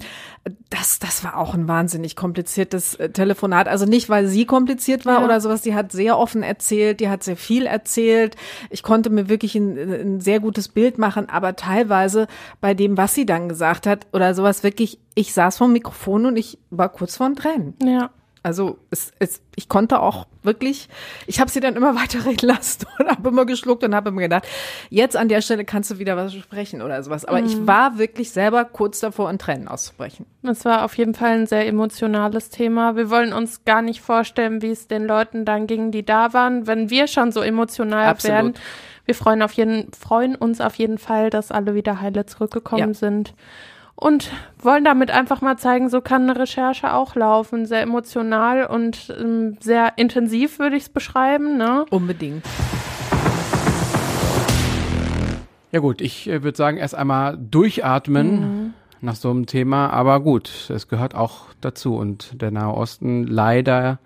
[0.70, 3.68] das, das war auch ein wahnsinnig kompliziertes äh, Telefonat.
[3.68, 5.26] Also nicht, weil sie kompliziert war ja.
[5.26, 5.62] oder sowas.
[5.62, 8.36] Die hat sehr offen erzählt, die hat sehr viel erzählt.
[8.70, 12.28] Ich konnte mir wirklich ein, ein sehr gutes Bild machen, aber teilweise
[12.62, 16.38] bei dem, was sie dann gesagt hat oder sowas wirklich, ich saß vom Mikrofon und
[16.38, 17.74] ich war kurz vor den Tränen.
[17.84, 18.12] Ja.
[18.46, 20.88] Also es, es, ich konnte auch wirklich,
[21.26, 24.46] ich habe sie dann immer weiterreden lassen und habe immer geschluckt und habe immer gedacht,
[24.92, 27.26] jetzt an der Stelle kannst du wieder was sprechen oder sowas.
[27.26, 27.48] Aber mhm.
[27.48, 30.28] ich war wirklich selber kurz davor, in Tränen auszubrechen.
[30.44, 32.96] Das war auf jeden Fall ein sehr emotionales Thema.
[32.96, 36.68] Wir wollen uns gar nicht vorstellen, wie es den Leuten dann ging, die da waren,
[36.68, 38.36] wenn wir schon so emotional Absolut.
[38.36, 38.54] werden.
[39.06, 42.94] Wir freuen, auf jeden, freuen uns auf jeden Fall, dass alle wieder heile zurückgekommen ja.
[42.94, 43.34] sind
[43.96, 47.66] und wollen damit einfach mal zeigen, so kann eine Recherche auch laufen.
[47.66, 51.58] Sehr emotional und ähm, sehr intensiv würde ich es beschreiben.
[51.58, 51.86] Ne?
[51.90, 52.46] Unbedingt.
[55.72, 58.74] Ja gut, ich äh, würde sagen, erst einmal durchatmen mhm.
[59.02, 64.00] nach so einem Thema, aber gut, es gehört auch dazu und der Nahe Osten leider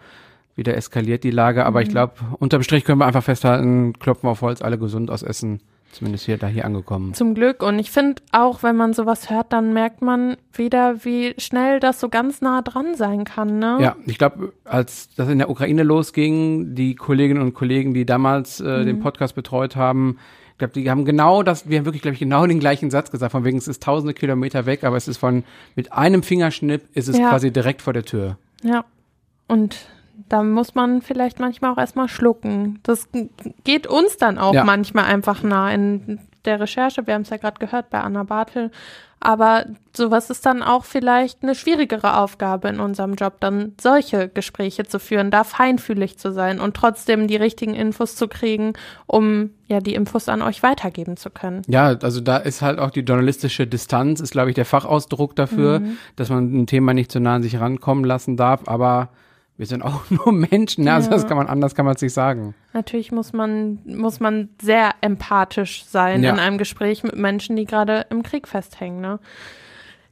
[0.55, 1.83] wieder eskaliert die Lage, aber mhm.
[1.83, 5.61] ich glaube, unterm Strich können wir einfach festhalten, klopfen auf Holz, alle gesund aus Essen.
[5.91, 7.13] Zumindest hier da hier angekommen.
[7.13, 7.63] Zum Glück.
[7.63, 11.99] Und ich finde auch, wenn man sowas hört, dann merkt man wieder, wie schnell das
[11.99, 13.57] so ganz nah dran sein kann.
[13.57, 13.77] Ne?
[13.81, 18.59] Ja, ich glaube, als das in der Ukraine losging, die Kolleginnen und Kollegen, die damals
[18.59, 18.85] äh, mhm.
[18.85, 20.19] den Podcast betreut haben,
[20.51, 23.11] ich glaube, die haben genau das, wir haben wirklich, glaube ich, genau den gleichen Satz
[23.11, 26.83] gesagt, von wegen es ist tausende Kilometer weg, aber es ist von, mit einem Fingerschnipp
[26.93, 27.29] ist es ja.
[27.29, 28.37] quasi direkt vor der Tür.
[28.61, 28.83] Ja.
[29.47, 29.87] Und
[30.27, 32.79] da muss man vielleicht manchmal auch erstmal schlucken.
[32.83, 33.07] Das
[33.63, 34.63] geht uns dann auch Ja.
[34.63, 37.05] manchmal einfach nah in der Recherche.
[37.07, 38.71] Wir haben es ja gerade gehört bei Anna Bartel.
[39.21, 44.85] Aber sowas ist dann auch vielleicht eine schwierigere Aufgabe in unserem Job, dann solche Gespräche
[44.85, 48.73] zu führen, da feinfühlig zu sein und trotzdem die richtigen Infos zu kriegen,
[49.07, 51.63] um ja die Infos an euch weitergeben zu können.
[51.67, 55.81] Ja, also da ist halt auch die journalistische Distanz, ist, glaube ich, der Fachausdruck dafür,
[56.15, 59.09] dass man ein Thema nicht zu nah an sich rankommen lassen darf, aber
[59.59, 60.93] wir sind auch nur Menschen, ne?
[60.93, 61.15] also Ja.
[61.17, 62.55] das kann man anders kann man es nicht sagen.
[62.73, 66.31] Natürlich muss man, muss man sehr empathisch sein Ja.
[66.31, 69.01] in einem Gespräch mit Menschen, die gerade im Krieg festhängen.
[69.01, 69.19] Ne?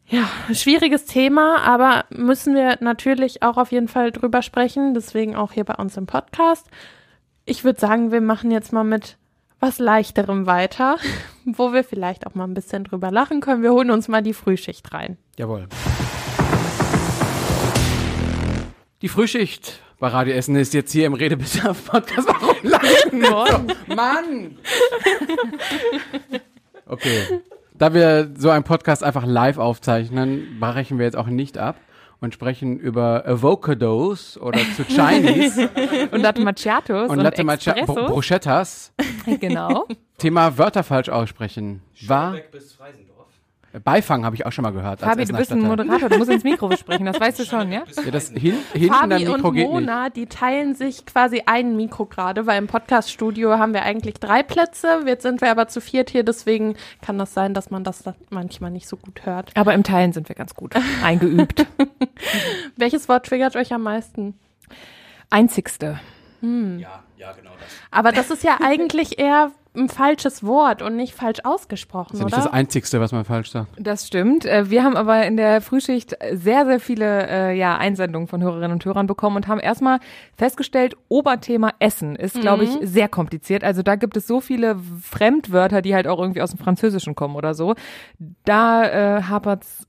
[0.05, 5.51] Ja, schwieriges Thema, aber müssen wir natürlich auch auf jeden Fall drüber sprechen, deswegen auch
[5.53, 6.67] hier bei uns im Podcast.
[7.45, 9.17] Ich würde sagen, wir machen jetzt mal mit
[9.59, 10.97] was Leichterem weiter,
[11.45, 13.63] wo wir vielleicht auch mal ein bisschen drüber lachen können.
[13.63, 15.17] Wir holen uns mal die Frühschicht rein.
[15.37, 15.67] Jawohl.
[19.03, 22.27] Die Frühschicht bei Radio Essen ist jetzt hier im Redebedarf-Podcast.
[22.41, 23.73] Warum lachen?
[23.95, 24.57] Mann!
[26.89, 27.41] Okay.
[27.73, 31.75] Da wir so einen Podcast einfach live aufzeichnen, brechen wir jetzt auch nicht ab
[32.21, 35.69] und sprechen über Avocados oder zu Chinese
[36.11, 38.09] Und Latte Macchiatos und und, Latte Macchia Br Espressos.
[38.09, 38.93] Bruschettas.
[39.41, 39.85] genau.
[40.17, 41.81] Thema Wörter falsch aussprechen.
[42.05, 42.37] War
[43.79, 45.03] Beifang habe ich auch schon mal gehört.
[45.03, 45.59] als Fabi, du bist ein.
[45.59, 47.83] Moderator, du musst ins Mikro sprechen, das weißt du schon, ja?
[48.03, 49.73] Ja, das hin, hinten Fabi Mikro und geht nicht.
[49.73, 54.43] Mona, die teilen sich quasi ein Mikro gerade, weil im Podcaststudio haben wir eigentlich drei
[54.43, 55.01] Plätze.
[55.05, 58.15] Jetzt sind wir aber zu viert hier, deswegen kann das sein, dass man das da
[58.29, 59.51] manchmal nicht so gut hört.
[59.55, 61.65] Aber im Teilen sind wir ganz gut eingeübt.
[62.75, 64.33] Welches Wort triggert euch am meisten?
[65.29, 65.99] Einzigste.
[66.41, 67.67] Ja, ja, genau das.
[67.89, 72.19] Aber das ist ja eigentlich eher ein falsches Wort und nicht falsch ausgesprochen, Das ist
[72.19, 72.43] ja nicht oder?
[72.45, 73.69] das Einzigste, was man falsch sagt.
[73.77, 74.45] Das stimmt.
[74.45, 78.71] Äh, Wir haben aber in der Frühschicht sehr, sehr viele äh, ja, Einsendungen von Hörerinnen
[78.73, 79.99] und Hörern bekommen und haben erstmal
[80.35, 83.63] festgestellt, Oberthema Essen ist, glaube ich, sehr kompliziert.
[83.63, 87.35] Also da gibt es so viele Fremdwörter, die halt auch irgendwie aus dem Französischen kommen
[87.35, 87.75] oder so.
[88.45, 89.87] Da äh, hapert's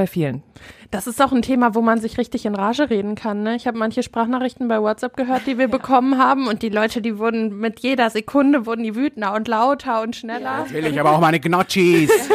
[0.00, 0.42] bei vielen.
[0.90, 3.42] Das ist auch ein Thema, wo man sich richtig in Rage reden kann.
[3.42, 3.54] Ne?
[3.54, 7.18] Ich habe manche Sprachnachrichten bei WhatsApp gehört, die wir bekommen haben und die Leute, die
[7.18, 10.64] wurden mit jeder Sekunde wurden die wütender und lauter und schneller.
[10.70, 12.10] Will ich aber auch meine Gnocchis.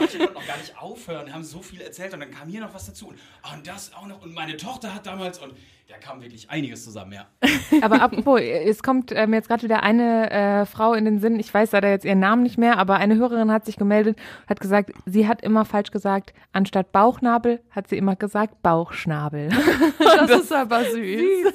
[0.50, 3.18] gar nicht aufhören, haben so viel erzählt und dann kam hier noch was dazu und,
[3.42, 5.54] ah, und das auch noch und meine Tochter hat damals und
[5.90, 7.26] da kam wirklich einiges zusammen, ja.
[7.82, 11.40] Aber apropos, es kommt äh, mir jetzt gerade wieder eine äh, Frau in den Sinn,
[11.40, 14.16] ich weiß leider jetzt ihren Namen nicht mehr, aber eine Hörerin hat sich gemeldet,
[14.48, 19.50] hat gesagt, sie hat immer falsch gesagt, anstatt Bauchnabel hat sie immer gesagt Bauchschnabel.
[20.20, 21.54] Das, ist aber süß.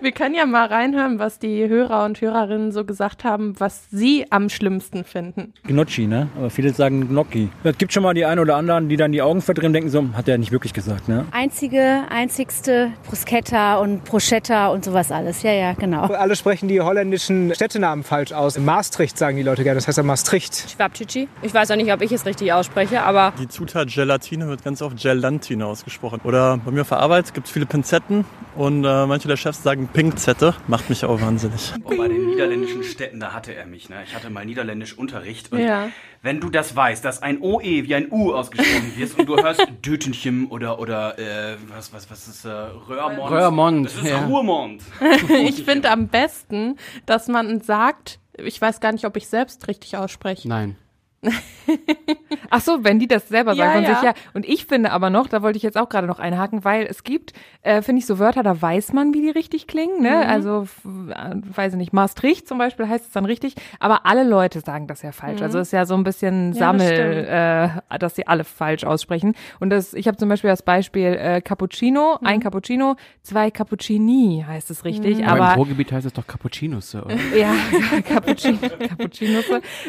[0.00, 4.26] Wir können ja mal reinhören, was die Hörer und Hörerinnen so gesagt haben, was sie
[4.30, 5.54] am schlimmsten finden.
[5.64, 6.28] Gnocchi, ne?
[6.36, 7.50] Aber viele sagen Gnocchi.
[7.62, 9.90] Es gibt schon mal die einen oder anderen, die dann die Augen verdrehen und denken
[9.90, 11.26] so, hat er nicht wirklich gesagt, ne?
[11.30, 15.42] Einzige, einzigste Bruschetta und Bruschetta und sowas alles.
[15.42, 16.02] Ja, ja, genau.
[16.04, 18.58] Alle sprechen die holländischen Städtenamen falsch aus.
[18.58, 20.70] Maastricht sagen die Leute gerne, das heißt ja Maastricht.
[20.70, 21.28] Schwabtschitschi.
[21.42, 24.82] Ich weiß auch nicht, ob ich es richtig ausspreche, aber Die Zutat Gelatine wird ganz
[24.82, 26.20] oft Gelantine ausgesprochen.
[26.24, 28.24] Oder bei mir auf der Arbeit gibt es viele Pinzetten
[28.56, 30.54] und äh, manche der Chefs sagen Pinkzette.
[30.66, 31.72] Macht mich auch wahnsinnig.
[31.82, 33.96] Und bei den niederländischen Städten, da hatte er mich, ne?
[34.06, 35.88] Ich hatte mal niederländisch Unterricht und Ja.
[36.24, 39.62] Wenn du das weißt, dass ein OE wie ein U ausgesprochen wird und du hörst
[39.84, 43.30] Dötenchem oder, oder, äh, was, was, was ist, äh, Röhrmond.
[43.30, 44.24] Röhrmond, Das ist ja.
[44.24, 44.82] Ruhrmond.
[45.44, 49.98] Ich finde am besten, dass man sagt, ich weiß gar nicht, ob ich selbst richtig
[49.98, 50.48] ausspreche.
[50.48, 50.76] Nein.
[52.50, 53.94] Ach so, wenn die das selber Ja, sagen von ja.
[53.94, 54.14] sich, ja.
[54.34, 57.04] Und ich finde aber noch, da wollte ich jetzt auch gerade noch einhaken, weil es
[57.04, 57.32] gibt,
[57.62, 60.22] äh, finde ich, so Wörter, da weiß man, wie die richtig klingen, ne?
[60.24, 60.30] Mhm.
[60.30, 64.60] Also, äh, weiß ich nicht, Maastricht zum Beispiel heißt es dann richtig, aber alle Leute
[64.60, 65.42] sagen das ja falsch.
[65.42, 66.54] Also ist ja so ein bisschen Mhm.
[66.54, 69.34] Ja, das Sammel, äh, dass sie alle falsch aussprechen.
[69.60, 72.26] Und das, ich habe zum Beispiel das Beispiel äh, Cappuccino, Mhm.
[72.26, 76.94] ein Cappuccino, zwei Cappuccini heißt es richtig, Aber, im aber Ruhrgebiet heißt es doch Cappuccinos.
[76.94, 77.14] Oder?
[77.36, 77.52] ja,
[78.08, 78.58] Cappuccino,
[78.88, 79.40] Cappuccino.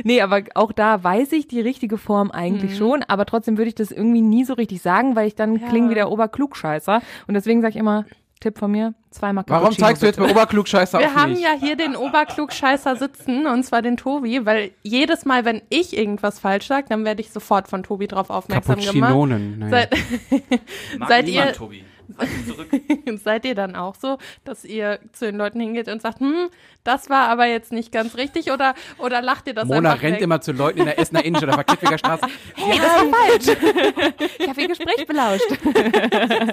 [0.03, 2.75] Nee, aber auch da weiß ich die richtige Form eigentlich Mhm.
[2.77, 5.67] schon, aber trotzdem würde ich das irgendwie nie so richtig sagen, weil ich dann Ja.
[5.69, 7.01] klinge wie der Oberklugscheißer.
[7.27, 8.05] Und deswegen sage ich immer,
[8.41, 9.61] Tipp von mir, zweimal Cappuccino.
[9.63, 11.41] Warum zeigst du jetzt bei Oberklugscheißer Wir auf haben mich?
[11.41, 16.39] ja hier den Oberklugscheißer sitzen, und zwar den Tobi, weil jedes Mal, wenn ich irgendwas
[16.39, 19.15] falsch sage, dann werde ich sofort von Tobi drauf aufmerksam gemacht.
[19.29, 19.69] Naja.
[19.69, 19.89] Seid,
[20.99, 21.83] Mag Seid ihr- Tobi.
[23.23, 26.49] Seid ihr dann auch so, dass ihr zu den Leuten hingeht und sagt, hm,
[26.83, 30.17] das war aber jetzt nicht ganz richtig oder, oder lacht ihr das Mona einfach rennt
[30.17, 30.21] weg?
[30.21, 32.25] immer zu Leuten in der Essener Innenstadt oder Verkettwiger Straße.
[32.55, 34.13] Hey, das war falsch.
[34.39, 35.47] ich habe ihr Gespräch belauscht.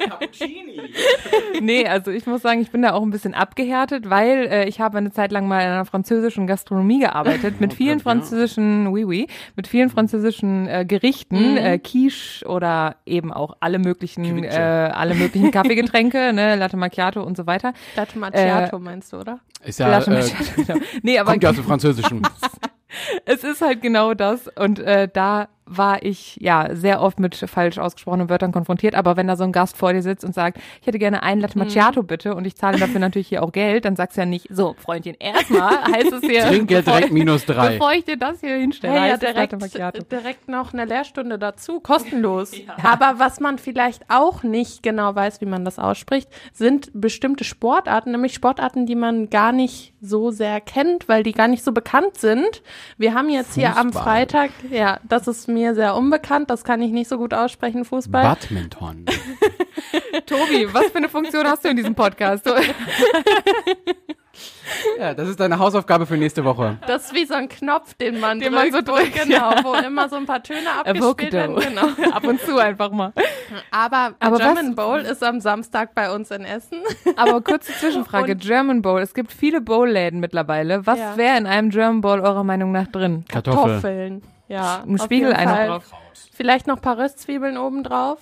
[0.08, 0.80] Cappuccini.
[1.60, 4.80] nee, also ich muss sagen, ich bin da auch ein bisschen abgehärtet, weil äh, ich
[4.80, 9.26] habe eine Zeit lang mal in einer französischen Gastronomie gearbeitet, mit vielen französischen, oui, oui,
[9.56, 15.41] mit vielen französischen äh, Gerichten, äh, Quiche oder eben auch alle möglichen, äh, alle möglichen
[15.44, 17.72] ähm, Kaffeegetränke, ne, Latte Macchiato und so weiter.
[17.96, 19.40] Latte Macchiato Äh, meinst du, oder?
[19.64, 20.80] Ist ja, Latte äh, Macchiato, genau.
[21.02, 22.22] Nee, aber kommt ja aus dem Französischen.
[23.24, 24.48] es ist halt genau das.
[24.48, 28.94] Und äh, da war ich ja sehr oft mit falsch ausgesprochenen Wörtern konfrontiert.
[28.94, 31.40] Aber wenn da so ein Gast vor dir sitzt und sagt, ich hätte gerne einen
[31.40, 34.26] Latte Macchiato bitte und ich zahle dafür natürlich hier auch Geld, dann sagst du ja
[34.26, 37.70] nicht, so Freundchen, erstmal heißt es hier, Trinkgeld bevor- direkt minus drei.
[37.74, 40.02] Bevor ich dir das hier hinstelle, Hey, ja, direkt, Macchiato.
[40.10, 42.52] direkt noch eine Lehrstunde dazu, kostenlos.
[42.82, 48.10] Aber was man vielleicht auch nicht genau weiß, wie man das ausspricht, sind bestimmte Sportarten,
[48.12, 52.16] nämlich Sportarten, die man gar nicht so sehr kennt, weil die gar nicht so bekannt
[52.16, 52.62] sind.
[52.98, 54.02] Wir haben jetzt hier am Fußball.
[54.02, 58.22] Freitag, ja, das ist mir sehr unbekannt, das kann ich nicht so gut aussprechen, Fußball.
[58.22, 59.04] Badminton.
[60.26, 62.44] Tobi, was für eine Funktion hast du in diesem Podcast?
[64.98, 66.78] Ja, das ist deine Hausaufgabe für nächste Woche.
[66.86, 69.50] Das ist wie so ein Knopf, den man Den drückt, man so wo- drückt, genau,
[69.52, 69.60] ja.
[69.64, 71.56] wo immer so ein paar Töne abgespielt werden.
[71.56, 72.10] Genau.
[72.12, 73.12] Ab und zu einfach mal.
[73.70, 76.78] Aber, Aber German was- Bowl ist am Samstag bei uns in Essen.
[77.16, 79.00] Aber kurze Zwischenfrage, Und- German Bowl.
[79.02, 80.86] Es gibt viele Bowl-Läden mittlerweile.
[80.86, 81.16] Was Ja.
[81.18, 83.24] wäre in einem German Bowl eurer Meinung nach drin?
[83.28, 83.62] Kartoffel.
[83.64, 84.22] Kartoffeln.
[84.48, 85.66] Ja, Ein noch Fall.
[85.68, 85.84] drauf.
[86.34, 88.18] Vielleicht noch ein paar Röstzwiebeln oben drauf.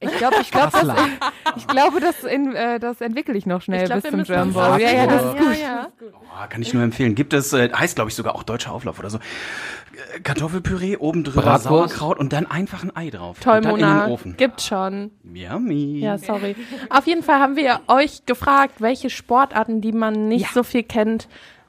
[0.00, 0.94] Ich glaube, ich glaube, Kassler.
[0.94, 4.10] das, ich glaube, das, in, äh, das entwickle ich noch schnell Ich glaub, bis wir
[4.10, 4.80] zum müssen German uns Bowl.
[4.80, 5.58] Ja, ja, das ist gut.
[5.60, 5.88] ja.
[6.12, 7.16] Oh, kann ich nur empfehlen.
[7.16, 9.18] Gibt es, äh, heißt glaube ich sogar auch deutscher Auflauf oder so.
[9.18, 11.64] Äh, Kartoffelpüree, oben drüber Bratwurst.
[11.96, 13.38] Sauerkraut und dann einfach ein Ei drauf.
[13.44, 14.00] und dann in den.
[14.12, 14.36] Ofen.
[14.36, 15.10] Gibt schon.
[15.34, 15.98] Yummy.
[15.98, 16.54] Ja, sorry.
[16.90, 20.48] Auf jeden Fall haben wir euch gefragt, welche Sportarten, die man nicht Ja.
[20.54, 21.26] so viel kennt,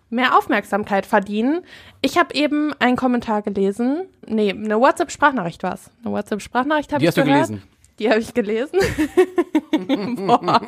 [0.09, 1.61] mehr Aufmerksamkeit verdienen.
[2.01, 4.05] Ich habe eben einen Kommentar gelesen.
[4.25, 5.89] Nee, eine WhatsApp-Sprachnachricht war es.
[6.03, 7.47] Eine WhatsApp-Sprachnachricht habe Die ich hast du gehört.
[7.47, 7.63] gelesen.
[7.99, 8.79] Die habe ich gelesen.
[10.25, 10.61] Boah,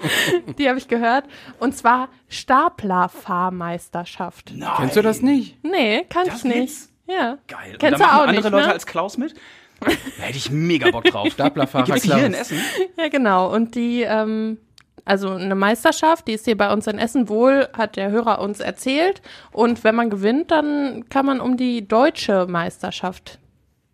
[0.58, 1.24] die habe ich gehört.
[1.60, 4.52] Und zwar Staplerfahrmeisterschaft.
[4.56, 4.70] Nein.
[4.78, 5.64] Kennst du das nicht?
[5.64, 6.56] Nee, kann Das ich nicht.
[6.58, 6.90] gibt's?
[7.08, 7.38] Ja.
[7.48, 7.78] Geil.
[7.80, 8.74] Kennst und da du auch andere nicht, Leute ne?
[8.74, 9.34] als Klaus mit?
[9.80, 9.88] Da
[10.24, 11.30] hätte ich mega Bock drauf.
[11.32, 12.52] Staplerfahrer die hier in Klaus.
[12.52, 12.60] Essen?
[12.98, 13.50] Ja, genau.
[13.54, 14.58] Und die, ähm,
[15.06, 18.60] also eine Meisterschaft, die ist hier bei uns in Essen wohl, hat der Hörer uns
[18.60, 19.22] erzählt.
[19.52, 23.40] Und wenn man gewinnt, dann kann man um die deutsche Meisterschaft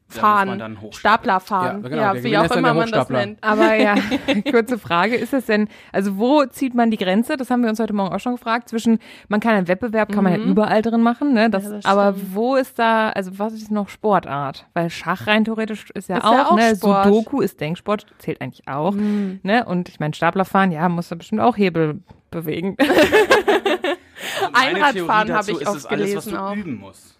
[0.09, 0.47] fahren.
[0.49, 0.93] man dann hochstapeln.
[0.93, 1.65] Stapler fahren.
[1.83, 3.43] Ja, Ja, genau, der wie auch ist immer man das nennt.
[3.43, 3.95] Aber ja,
[4.51, 7.35] kurze Frage, ist es denn, also wo zieht man die Grenze?
[7.37, 8.69] Das haben wir uns heute Morgen auch schon gefragt.
[8.69, 11.49] Zwischen, man kann einen Wettbewerb, kann man ja überall drin machen, ne?
[11.49, 11.69] Das, Mhm.
[11.71, 14.65] Ja, das aber wo ist da, also was ist noch Sportart?
[14.73, 16.75] Weil Schach rein theoretisch ist ja Ist auch, ja auch ne?
[16.75, 17.05] Sport.
[17.05, 19.39] Sudoku ist Denksport, zählt eigentlich auch, Mhm.
[19.43, 19.65] ne?
[19.65, 21.99] Und ich meine, Staplerfahren, ja, muss da bestimmt auch Hebel
[22.31, 22.75] bewegen.
[22.79, 22.93] Also
[24.53, 24.93] Einradfahren
[25.27, 26.55] Theorie hab dazu ich ist oft es alles, was gelesen du auch.
[26.55, 27.16] üben musst.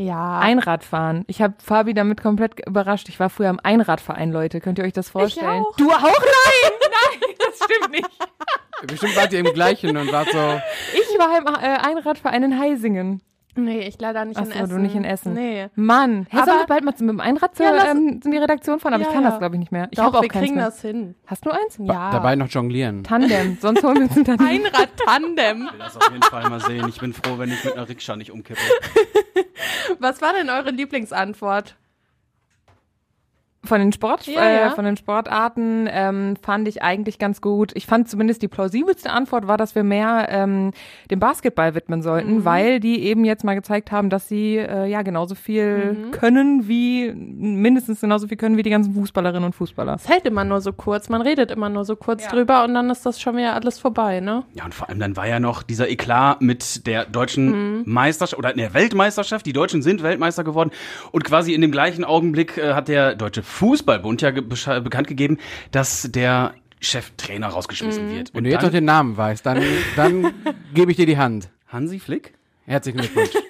[0.00, 0.38] Ja.
[0.38, 1.24] Einradfahren.
[1.26, 3.08] Ich habe Fabi damit komplett überrascht.
[3.10, 4.60] Ich war früher im Einradverein, Leute.
[4.60, 5.62] Könnt ihr euch das vorstellen?
[5.62, 5.76] auch.
[5.76, 6.00] Du auch?
[6.02, 8.08] Nein, nein, das stimmt nicht.
[8.86, 10.60] Bestimmt wart ihr im gleichen und wart so.
[10.94, 13.20] Ich war im äh, Einradverein in Heisingen.
[13.56, 14.68] Nee, ich leider nicht in Achso, Essen.
[14.76, 15.34] du nicht in Essen.
[15.34, 15.68] Nee.
[15.74, 18.30] Mann, hey, Aber- sollen wir bald mal mit dem Einrad zur, Ja, lass- ähm, in
[18.30, 18.94] die Redaktion fahren?
[18.94, 19.30] Aber Ja, ich kann ja.
[19.30, 19.88] das, glaube ich, nicht mehr.
[19.90, 20.66] Ich Doch, auch wir kriegen mehr.
[20.66, 21.14] das hin.
[21.26, 21.78] Hast du eins?
[21.78, 22.10] Ja.
[22.10, 23.04] Dabei noch jonglieren.
[23.04, 24.46] Tandem, sonst holen wir uns ein Tandem.
[24.46, 25.62] Einrad-Tandem.
[25.66, 26.88] Ich will das auf jeden Fall mal sehen.
[26.88, 28.60] Ich bin froh, wenn ich mit einer Rikscha nicht umkippe.
[29.98, 31.76] Was war denn eure Lieblingsantwort?
[33.62, 34.70] Von den Sport, Ja, äh, ja.
[34.70, 37.72] von den Sportarten ähm, fand ich eigentlich ganz gut.
[37.74, 40.70] Ich fand zumindest die plausibelste Antwort war, dass wir mehr ähm,
[41.10, 42.44] dem Basketball widmen sollten, Mhm.
[42.46, 46.10] weil die eben jetzt mal gezeigt haben, dass sie äh, ja genauso viel Mhm.
[46.10, 49.94] können wie mindestens genauso viel können wie die ganzen Fußballerinnen und Fußballer.
[49.96, 52.88] Es hält immer nur so kurz, man redet immer nur so kurz drüber und dann
[52.88, 54.42] ist das schon wieder alles vorbei, ne?
[54.54, 57.82] Ja, und vor allem dann war ja noch dieser Eklat mit der deutschen Mhm.
[57.84, 59.44] Meisterschaft oder der Weltmeisterschaft.
[59.44, 60.70] Die Deutschen sind Weltmeister geworden.
[61.12, 65.38] Und quasi in dem gleichen Augenblick äh, hat der Deutsche Fußballbund ja ge bekannt gegeben,
[65.70, 68.16] dass der Cheftrainer rausgeschmissen Mhm.
[68.16, 68.32] wird.
[68.32, 69.62] Wenn Und du jetzt noch den Namen weißt, dann,
[69.96, 70.32] dann
[70.74, 71.50] gebe ich dir die Hand.
[71.68, 72.34] Hansi Flick?
[72.66, 73.30] Herzlichen Glückwunsch.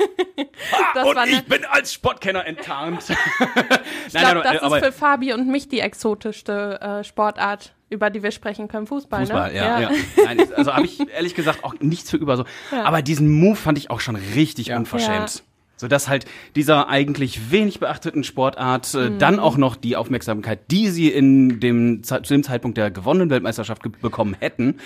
[0.94, 3.04] Das und war ich bin als Sportkenner enttarnt.
[4.08, 8.32] Ich glaube, das ist für Fabi und mich die exotischste äh, Sportart, über die wir
[8.32, 8.86] sprechen können.
[8.88, 9.56] Fußball, Fußball, ne?
[9.56, 9.90] ja, ja.
[10.24, 12.44] Nein, also habe ich ehrlich gesagt auch nichts für über so.
[12.72, 12.84] Ja.
[12.84, 15.44] Aber diesen Move fand ich auch schon richtig unverschämt.
[15.80, 19.18] So dass halt dieser eigentlich wenig beachteten Sportart äh, Mhm.
[19.18, 23.82] dann auch noch die Aufmerksamkeit, die sie in dem zu dem Zeitpunkt der gewonnenen Weltmeisterschaft
[23.82, 24.76] ge- bekommen hätten,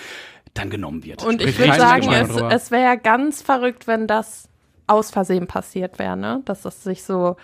[0.55, 1.25] dann genommen wird.
[1.25, 2.31] Und ich würde sagen, es,
[2.65, 4.49] es wäre ja ganz verrückt, wenn das
[4.87, 6.43] aus Versehen passiert wäre, ne?
[6.45, 7.37] Dass das sich so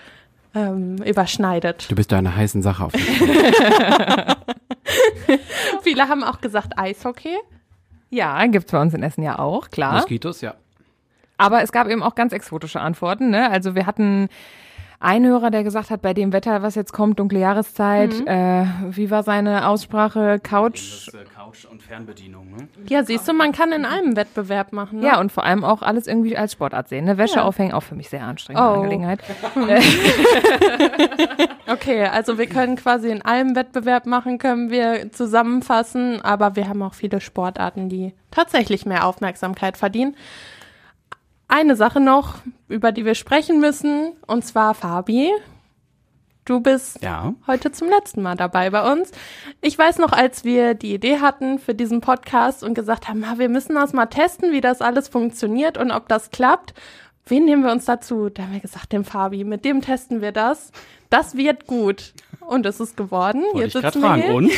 [0.55, 1.91] ähm, überschneidet.
[1.91, 2.93] Du bist da eine heißen Sache auf.
[5.83, 7.37] Viele haben auch gesagt Eishockey.
[8.11, 9.95] Ja, gibt's bei uns in Essen ja auch, klar.
[9.95, 10.55] Moskitos, ja.
[11.41, 13.31] Aber es gab eben auch ganz exotische Antworten.
[13.31, 13.51] Ne?
[13.51, 14.29] Also wir hatten
[15.03, 18.27] einen Hörer, der gesagt hat, bei dem Wetter, was jetzt kommt, dunkle Jahreszeit, Mhm.
[18.27, 20.39] äh, wie war seine Aussprache?
[20.43, 22.69] Couch, Couch und Fernbedienung, ne?
[22.87, 25.01] Ja, siehst du, man kann in einem Wettbewerb machen.
[25.01, 25.07] Ne?
[25.07, 27.07] Ja, und vor allem auch alles irgendwie als Sportart sehen.
[27.07, 27.17] Ne?
[27.17, 27.45] Wäsche Ja.
[27.45, 28.75] aufhängen, auch für mich sehr anstrengende Oh.
[28.75, 29.21] Angelegenheit.
[31.67, 36.83] Okay, also wir können quasi in einem Wettbewerb machen, können wir zusammenfassen, aber wir haben
[36.83, 40.17] auch viele Sportarten, die tatsächlich mehr Aufmerksamkeit verdienen.
[41.53, 42.37] Eine Sache noch,
[42.69, 45.33] über die wir sprechen müssen, und zwar Fabi.
[46.45, 47.35] Du bist Ja.
[47.49, 49.11] heute zum letzten Mal dabei bei uns.
[49.61, 53.35] Ich weiß noch, als wir die Idee hatten für diesen Podcast und gesagt haben, "Ah,
[53.39, 56.73] wir müssen das mal testen, wie das alles funktioniert und ob das klappt.
[57.27, 58.29] Wen nehmen wir uns dazu?
[58.29, 60.73] Da haben wir gesagt, den Fabi, mit dem testen wir das.
[61.11, 62.15] Das wird gut.
[62.41, 63.43] Und es ist geworden.
[63.53, 64.35] Wollte ich Jetzt sitzen wir fragen, hier.
[64.35, 64.51] und?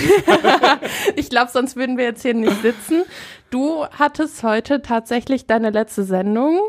[1.16, 3.02] ich glaube, sonst würden wir jetzt hier nicht sitzen.
[3.50, 6.60] Du hattest heute tatsächlich deine letzte Sendung.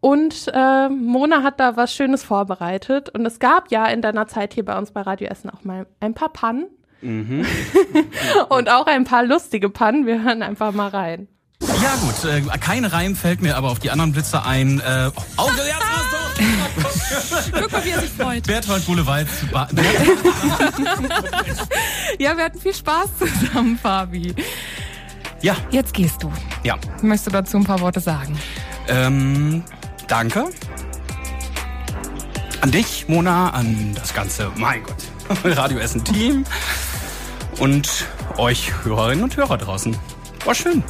[0.00, 3.08] Und äh, Mona hat da was Schönes vorbereitet.
[3.08, 5.86] Und es gab ja in deiner Zeit hier bei uns bei Radio Essen auch mal
[6.00, 6.66] ein paar Pannen.
[7.00, 7.46] Mhm.
[8.48, 10.06] Und auch ein paar lustige Pannen.
[10.06, 11.28] Wir hören einfach mal rein.
[11.82, 14.80] Ja gut, äh, kein Reim fällt mir aber auf die anderen Blitze ein.
[14.80, 15.76] Äh, Auge, ja,
[17.52, 18.46] Guck mal, wie er sich freut.
[18.46, 19.28] Berthold Bullewald.
[19.52, 19.68] Ba-
[22.18, 24.34] Ja, wir hatten viel Spaß zusammen, Fabi.
[25.42, 25.56] Ja.
[25.70, 26.32] Jetzt gehst du.
[26.62, 26.76] Ja.
[27.02, 28.38] Möchtest du dazu ein paar Worte sagen?
[28.88, 29.62] Ähm,
[30.08, 30.46] danke.
[32.60, 35.04] An dich, Mona, an das ganze, mein Gott,
[35.44, 36.44] Radio Essen Team
[37.58, 38.06] und
[38.38, 39.94] euch Hörerinnen und Hörer draußen.
[40.44, 40.82] War schön.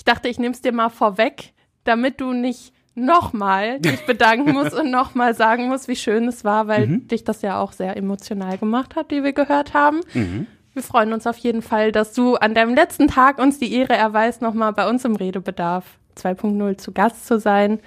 [0.00, 1.52] Ich dachte, ich nehme es dir mal vorweg,
[1.84, 6.68] damit du nicht nochmal dich bedanken musst und nochmal sagen musst, wie schön es war,
[6.68, 7.06] weil Mhm.
[7.08, 10.00] dich das ja auch sehr emotional gemacht hat, wie wir gehört haben.
[10.14, 10.46] Mhm.
[10.72, 13.92] Wir freuen uns auf jeden Fall, dass du an deinem letzten Tag uns die Ehre
[13.92, 15.84] erweist, nochmal bei uns im Redebedarf
[16.16, 17.78] 2.0 zu Gast zu sein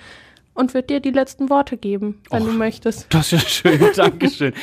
[0.54, 3.12] und wird dir die letzten Worte geben, wenn du möchtest.
[3.12, 4.54] Das ist ja schön, Dankeschön.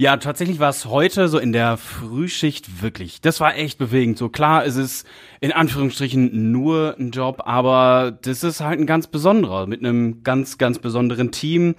[0.00, 3.20] Ja, tatsächlich war es heute so in der Frühschicht wirklich.
[3.20, 4.16] Das war echt bewegend.
[4.16, 5.06] So klar, es ist
[5.40, 10.56] in Anführungsstrichen nur ein Job, aber das ist halt ein ganz besonderer mit einem ganz,
[10.56, 11.74] ganz besonderen Team,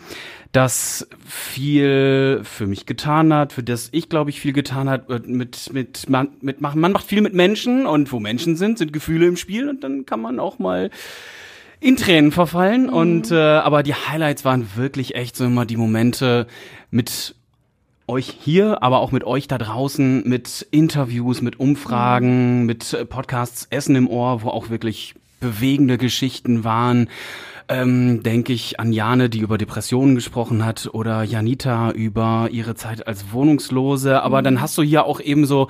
[0.52, 5.74] das viel für mich getan hat, für das ich glaube ich viel getan hat mit
[5.74, 6.80] mit man mit machen.
[6.80, 10.06] Man macht viel mit Menschen und wo Menschen sind, sind Gefühle im Spiel und dann
[10.06, 10.92] kann man auch mal
[11.80, 16.46] in Tränen verfallen und äh, aber die Highlights waren wirklich echt so immer die Momente
[16.92, 17.34] mit
[18.12, 23.68] euch hier, aber auch mit euch da draußen, mit Interviews, mit Umfragen, mit äh, Podcasts
[23.70, 27.10] Essen im Ohr, wo auch wirklich bewegende Geschichten waren.
[27.70, 33.08] Ähm, denke ich an Jane, die über Depressionen gesprochen hat, oder Janita über ihre Zeit
[33.08, 34.22] als Wohnungslose.
[34.22, 35.70] Aber dann hast du hier auch eben so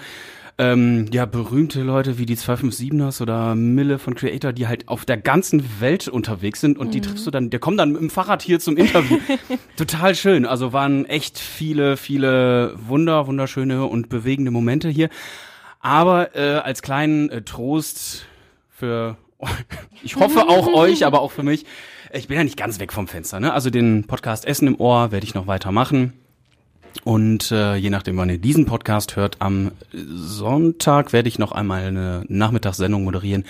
[0.61, 5.17] ähm, ja, berühmte Leute wie die 257ers oder Mille von Creator, die halt auf der
[5.17, 7.03] ganzen Welt unterwegs sind und die Mhm.
[7.03, 9.17] triffst du dann, der kommt dann mit dem Fahrrad hier zum Interview.
[9.75, 10.45] Total schön.
[10.45, 15.09] Also waren echt viele, viele wunder, wunderschöne und bewegende Momente hier.
[15.79, 18.25] Aber äh, als kleinen äh, Trost
[18.69, 19.17] für,
[20.03, 21.65] ich hoffe auch euch, aber auch für mich,
[22.13, 23.39] ich bin ja nicht ganz weg vom Fenster.
[23.39, 23.51] Ne?
[23.51, 26.13] Also den Podcast Essen im Ohr werde ich noch weitermachen.
[27.03, 31.83] Und äh, je nachdem, wann ihr diesen Podcast hört, am Sonntag werde ich noch einmal
[31.83, 33.45] eine Nachmittagssendung moderieren.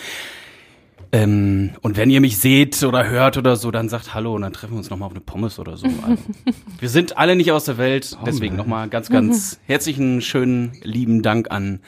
[1.13, 4.53] Ähm, und wenn ihr mich seht oder hört oder so, dann sagt Hallo und dann
[4.53, 5.87] treffen wir uns nochmal auf eine Pommes oder so.
[5.87, 6.23] Also,
[6.79, 8.17] wir sind alle nicht aus der Welt.
[8.25, 11.81] Deswegen nochmal ganz, ganz herzlichen, schönen, lieben Dank an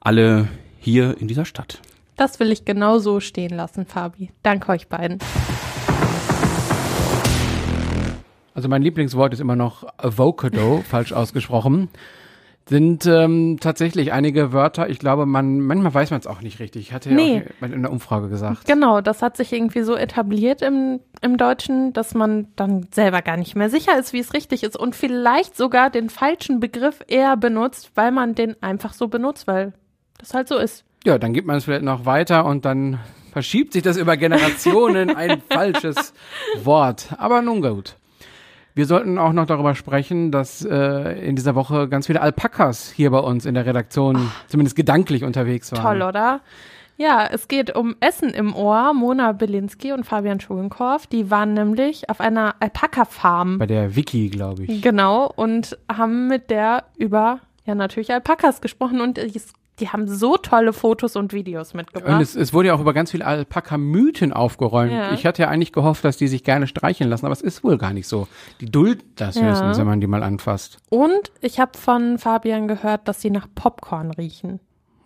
[0.00, 0.48] alle
[0.80, 1.80] hier in dieser Stadt.
[2.16, 4.30] Das will ich genau so stehen lassen, Fabi.
[4.42, 5.18] Danke euch beiden.
[8.58, 11.90] Also mein Lieblingswort ist immer noch Avocado, falsch ausgesprochen.
[12.66, 16.82] Sind ähm, tatsächlich einige Wörter, ich glaube, man manchmal weiß man es auch nicht richtig.
[16.88, 17.36] Ich hatte Nee.
[17.36, 18.66] ja auch in der Umfrage gesagt.
[18.66, 23.36] Genau, das hat sich irgendwie so etabliert im, im Deutschen, dass man dann selber gar
[23.36, 27.36] nicht mehr sicher ist, wie es richtig ist und vielleicht sogar den falschen Begriff eher
[27.36, 29.72] benutzt, weil man den einfach so benutzt, weil
[30.18, 30.84] das halt so ist.
[31.04, 32.98] Ja, dann gibt man es vielleicht noch weiter und dann
[33.30, 36.12] verschiebt sich das über Generationen ein falsches
[36.64, 37.10] Wort.
[37.18, 37.94] Aber nun gut.
[38.78, 43.10] Wir sollten auch noch darüber sprechen, dass äh, in dieser Woche ganz viele Alpakas hier
[43.10, 45.82] bei uns in der Redaktion zumindest gedanklich unterwegs waren.
[45.82, 46.42] Toll, oder?
[46.96, 48.94] Ja, es geht um Essen im Ohr.
[48.94, 53.58] Mona Belinski und Fabian Schulenkorf, die waren nämlich auf einer Alpaka-Farm.
[53.58, 54.80] Bei der Wiki, glaube ich.
[54.80, 60.36] Genau, und haben mit der über, ja, natürlich Alpakas gesprochen und es- die haben so
[60.36, 62.12] tolle Fotos und Videos mitgebracht.
[62.14, 64.92] Und es, es wurde ja auch über ganz viele Alpaka-Mythen aufgeräumt.
[64.92, 65.12] Ja.
[65.12, 67.78] Ich hatte ja eigentlich gehofft, dass die sich gerne streicheln lassen, aber es ist wohl
[67.78, 68.28] gar nicht so.
[68.60, 69.42] Die dulden das Ja.
[69.42, 70.78] höchstens, wenn man die mal anfasst.
[70.90, 74.60] Und ich habe von Fabian gehört, dass sie nach Popcorn riechen.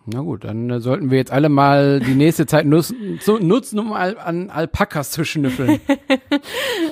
[0.05, 3.93] Na gut, dann äh, sollten wir jetzt alle mal die nächste Zeit nutzen, nutzen um
[3.93, 5.79] al an Alpakas zu schnüffeln.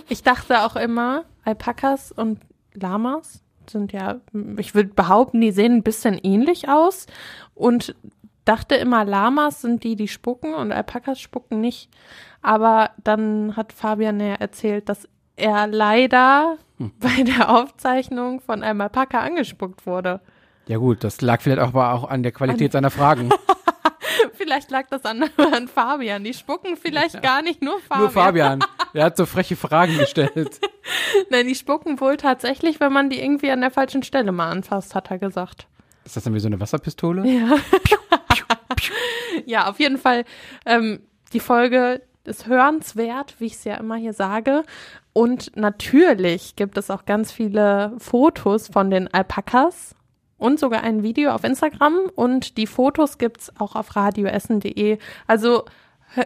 [0.07, 2.39] Ich dachte auch immer, Alpakas und
[2.73, 3.41] Lamas
[3.71, 4.21] sind ja,
[4.57, 7.07] ich würde behaupten, die sehen ein bisschen ähnlich aus.
[7.55, 7.95] Und
[8.45, 11.89] dachte immer, Lamas sind die, die spucken und Alpakas spucken nicht.
[12.41, 16.91] Aber dann hat Fabian ja erzählt, dass er leider Hm.
[16.99, 20.19] bei der Aufzeichnung von einem Alpaka angespuckt wurde.
[20.67, 23.29] Ja gut, das lag vielleicht auch, aber auch an der Qualität seiner Fragen.
[24.41, 25.23] Vielleicht lag das an,
[25.53, 26.23] an Fabian.
[26.23, 28.01] Die spucken vielleicht gar nicht nur Fabian.
[28.01, 28.59] Nur Fabian.
[28.93, 30.59] Er hat so freche Fragen gestellt.
[31.29, 34.95] Nein, die spucken wohl tatsächlich, wenn man die irgendwie an der falschen Stelle mal anfasst,
[34.95, 35.67] hat er gesagt.
[36.03, 37.25] Ist das dann wie so eine Wasserpistole?
[37.25, 37.55] Ja.
[39.45, 40.25] ja, auf jeden Fall.
[40.65, 40.99] Ähm,
[41.31, 44.63] die Folge ist hörenswert, wie ich es ja immer hier sage.
[45.13, 49.95] Und natürlich gibt es auch ganz viele Fotos von den Alpakas
[50.41, 52.09] und sogar ein Video auf Instagram.
[52.15, 54.97] Und die Fotos gibt's auch auf radioessen.de.
[55.27, 55.65] Also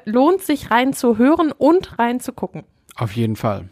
[0.06, 2.64] lohnt sich rein zu hören und rein zu gucken.
[2.96, 3.70] Auf jeden Fall.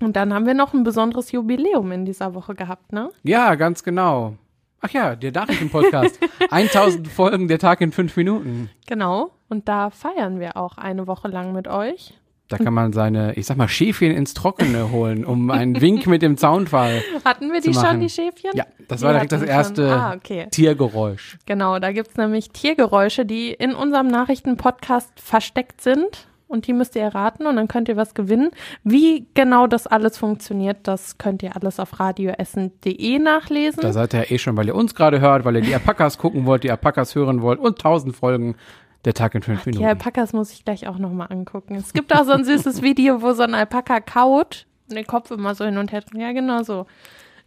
[0.00, 3.10] Und dann haben wir noch ein besonderes Jubiläum in dieser Woche gehabt, ne?
[3.22, 4.36] Ja, ganz genau.
[4.80, 6.18] Ach ja, der Nachrichtenpodcast.
[6.50, 8.68] 1000 Folgen, der Tag in fünf Minuten.
[8.88, 9.30] Genau.
[9.48, 12.14] Und da feiern wir auch eine Woche lang mit euch.
[12.52, 16.20] Da kann man seine, ich sag mal, Schäfchen ins Trockene holen, um einen Wink mit
[16.20, 17.02] dem Zaunfall.
[17.24, 18.50] Hatten wir die schon, die Schäfchen?
[18.54, 19.90] Ja, das Die war direkt das wir erste.
[19.90, 20.48] Ah, okay.
[20.50, 21.38] Tiergeräusch.
[21.46, 26.26] Genau, da gibt's nämlich Tiergeräusche, die in unserem Nachrichtenpodcast versteckt sind.
[26.46, 28.50] Und die müsst ihr erraten und dann könnt ihr was gewinnen.
[28.84, 33.80] Wie genau das alles funktioniert, das könnt ihr alles auf radioessen.de nachlesen.
[33.80, 36.18] Da seid ihr ja eh schon, weil ihr uns gerade hört, weil ihr die Alpakas
[36.18, 38.56] gucken wollt, die Alpakas hören wollt und 1000 Folgen
[39.04, 39.86] der Tag in fünf Die Minuten.
[39.86, 41.74] Alpakas muss ich gleich auch nochmal angucken.
[41.74, 45.30] Es gibt auch so ein süßes Video, wo so ein Alpaka kaut und den Kopf
[45.30, 46.02] immer so hin und her.
[46.14, 46.86] Ja, genau so.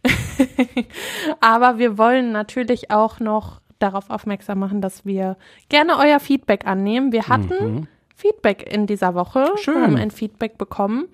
[1.40, 5.36] Aber wir wollen natürlich auch noch darauf aufmerksam machen, dass wir
[5.68, 7.12] gerne euer Feedback annehmen.
[7.12, 7.88] Wir hatten Mhm.
[8.14, 9.46] Feedback in dieser Woche.
[9.56, 9.74] Schön.
[9.74, 11.06] Wir haben ein Feedback bekommen.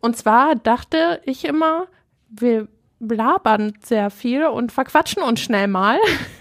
[0.00, 1.86] Und zwar dachte ich immer,
[2.28, 2.68] wir
[3.00, 5.98] labern sehr viel und verquatschen uns schnell mal.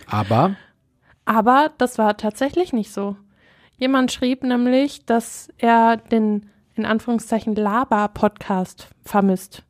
[0.10, 0.56] Aber
[1.24, 3.16] Aber das war tatsächlich nicht so.
[3.84, 9.64] Jemand schrieb nämlich, dass er den in Anführungszeichen Laber-Podcast vermisst.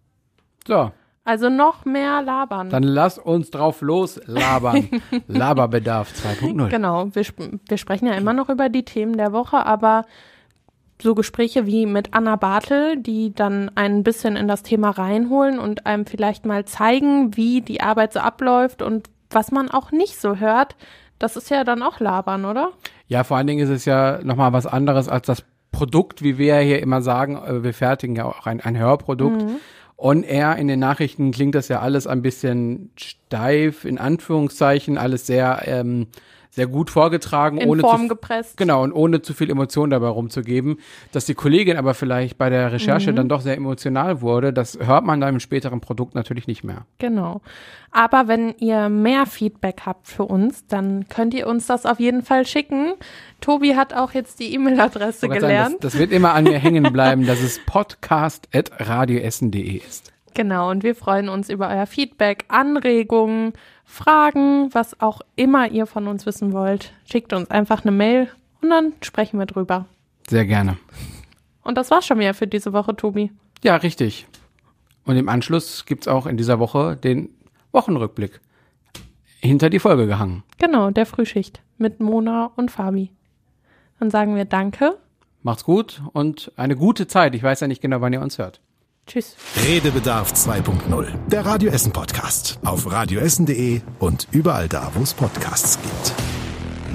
[0.68, 0.92] so,
[1.26, 2.70] Also noch mehr labern.
[2.70, 5.02] dann lass uns drauf loslabern.
[5.28, 6.68] Laberbedarf 2.0.
[6.70, 10.06] Genau, wir, sp wir sprechen ja immer noch über die Themen der Woche, aber
[11.02, 15.88] so Gespräche wie mit Anna Bartel, die dann ein bisschen in das Thema reinholen und
[15.88, 20.36] einem vielleicht mal zeigen, wie die Arbeit so abläuft und was man auch nicht so
[20.36, 20.76] hört,
[21.18, 22.74] das ist ja dann auch labern, oder?
[23.14, 26.56] Ja, vor allen Dingen ist es ja nochmal was anderes als das Produkt, wie wir
[26.56, 29.44] ja hier immer sagen, äh, wir fertigen ja auch ein, ein Hörprodukt.
[29.44, 29.58] Mhm.
[29.98, 35.28] On air in den Nachrichten klingt das ja alles ein bisschen steif, in Anführungszeichen, alles
[35.28, 36.08] sehr, ähm,
[36.54, 38.58] sehr gut vorgetragen, In ohne Form zu, gepresst.
[38.58, 40.78] Genau, und ohne zu viel Emotion dabei rumzugeben.
[41.12, 43.16] Dass die Kollegin aber vielleicht bei der Recherche Mhm.
[43.16, 46.86] dann doch sehr emotional wurde, das hört man dann im späteren Produkt natürlich nicht mehr.
[47.00, 47.42] Genau.
[47.92, 52.22] Aber wenn ihr mehr Feedback habt für uns, dann könnt ihr uns das auf jeden
[52.22, 52.94] Fall schicken.
[53.42, 55.76] Tobi hat auch jetzt die E-Mail-Adresse wollte sagen, gelernt.
[55.84, 60.13] Das, das wird immer an mir hängen bleiben, dass es podcast.radioessen.de ist.
[60.34, 63.54] Genau, und wir freuen uns über euer Feedback, Anregungen,
[63.86, 66.94] Fragen, was auch immer ihr von uns wissen wollt.
[67.06, 68.30] Schickt uns einfach eine Mail
[68.62, 69.86] und dann sprechen wir drüber.
[70.28, 70.78] Sehr gerne.
[71.64, 73.32] Und das war's schon wieder für diese Woche, Tobi.
[73.64, 74.28] Ja, richtig.
[75.06, 77.30] Und im Anschluss gibt's auch in dieser Woche den
[77.72, 78.40] Wochenrückblick.
[79.40, 80.44] Hinter die Folge gehangen.
[80.58, 83.12] Genau, der Frühschicht mit Mona und Fabi.
[84.00, 84.98] Dann sagen wir Danke.
[85.42, 87.36] Macht's gut und eine gute Zeit.
[87.36, 88.62] Ich weiß ja nicht genau, wann ihr uns hört.
[89.06, 89.36] Tschüss.
[89.68, 91.08] Redebedarf 2.0.
[91.28, 92.58] Der Radio Essen Podcast.
[92.64, 96.14] Auf radioessen.de und überall da, wo es Podcasts gibt.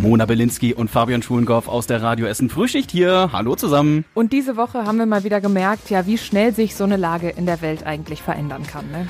[0.01, 3.31] Mona Belinski und Fabian Schulengorf aus der Radio Essen Frühschicht hier.
[3.33, 4.05] Hallo zusammen.
[4.15, 7.29] Und diese Woche haben wir mal wieder gemerkt, ja, wie schnell sich so eine Lage
[7.31, 8.91] in der Welt eigentlich verändern kann.
[8.91, 9.09] Ne?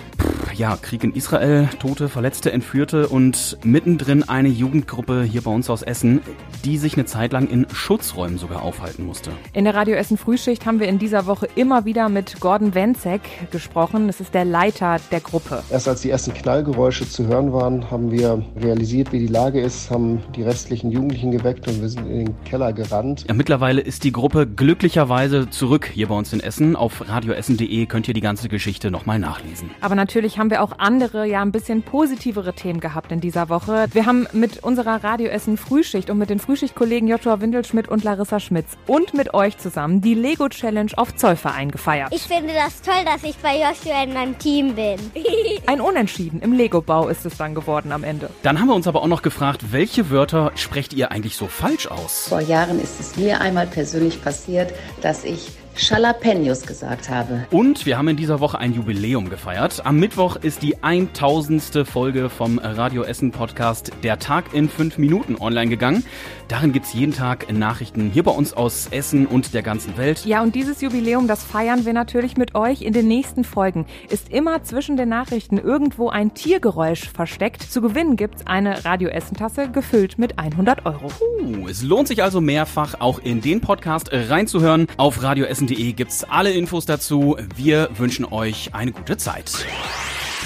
[0.55, 5.83] Ja, Krieg in Israel, Tote, Verletzte, Entführte und mittendrin eine Jugendgruppe hier bei uns aus
[5.83, 6.21] Essen,
[6.65, 9.31] die sich eine Zeit lang in Schutzräumen sogar aufhalten musste.
[9.53, 13.51] In der Radio Essen Frühschicht haben wir in dieser Woche immer wieder mit Gordon Wenzek
[13.51, 14.07] gesprochen.
[14.07, 15.63] Das ist der Leiter der Gruppe.
[15.71, 19.91] Erst als die ersten Knallgeräusche zu hören waren, haben wir realisiert, wie die Lage ist,
[19.91, 23.25] haben die restlichen Jugendlichen geweckt und wir sind in den Keller gerannt.
[23.29, 26.77] Ja, mittlerweile ist die Gruppe glücklicherweise zurück hier bei uns in Essen.
[26.77, 29.71] Auf radioessen.de könnt ihr die ganze Geschichte nochmal nachlesen.
[29.81, 33.87] Aber natürlich haben wir auch andere, ja, ein bisschen positivere Themen gehabt in dieser Woche.
[33.93, 38.41] Wir haben mit unserer Radio Essen Frühschicht und mit den Frühschichtkollegen Joshua Windelschmidt und Larissa
[38.41, 42.15] Schmitz und mit euch zusammen die Lego Challenge auf Zollverein gefeiert.
[42.15, 44.99] Ich finde das toll, dass ich bei Joshua in einem Team bin.
[45.67, 48.31] Ein Unentschieden im Lego-Bau ist es dann geworden am Ende.
[48.43, 51.89] Dann haben wir uns aber auch noch gefragt, welche Wörter sprecht ihr eigentlich so falsch
[51.89, 52.29] aus?
[52.29, 54.73] Vor Jahren ist es mir einmal persönlich passiert,
[55.03, 57.47] dass ich Jalapenos gesagt habe.
[57.53, 59.87] Und wir haben in dieser Woche ein Jubiläum gefeiert.
[59.87, 61.87] Am Mittwoch ist die 1000.
[61.89, 66.05] Folge vom Radio Essen Podcast Der Tag in 5 Minuten online gegangen.
[66.49, 70.25] Darin gibt's jeden Tag Nachrichten hier bei uns aus Essen und der ganzen Welt.
[70.25, 72.81] Ja, und dieses Jubiläum, das feiern wir natürlich mit euch.
[72.81, 77.63] In den nächsten Folgen ist immer zwischen den Nachrichten irgendwo ein Tiergeräusch versteckt.
[77.63, 81.13] Zu gewinnen gibt's eine Radio Essen Tasse gefüllt mit 100 Euro.
[81.39, 84.87] Uh, es lohnt sich also mehrfach auch in den Podcast reinzuhören.
[84.97, 87.37] Auf radioessen.de gibt's alle Infos dazu.
[87.57, 89.53] Wir wünschen euch eine gute Zeit.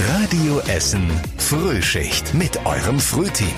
[0.01, 3.53] Radio Essen Frühschicht mit eurem Frühteam.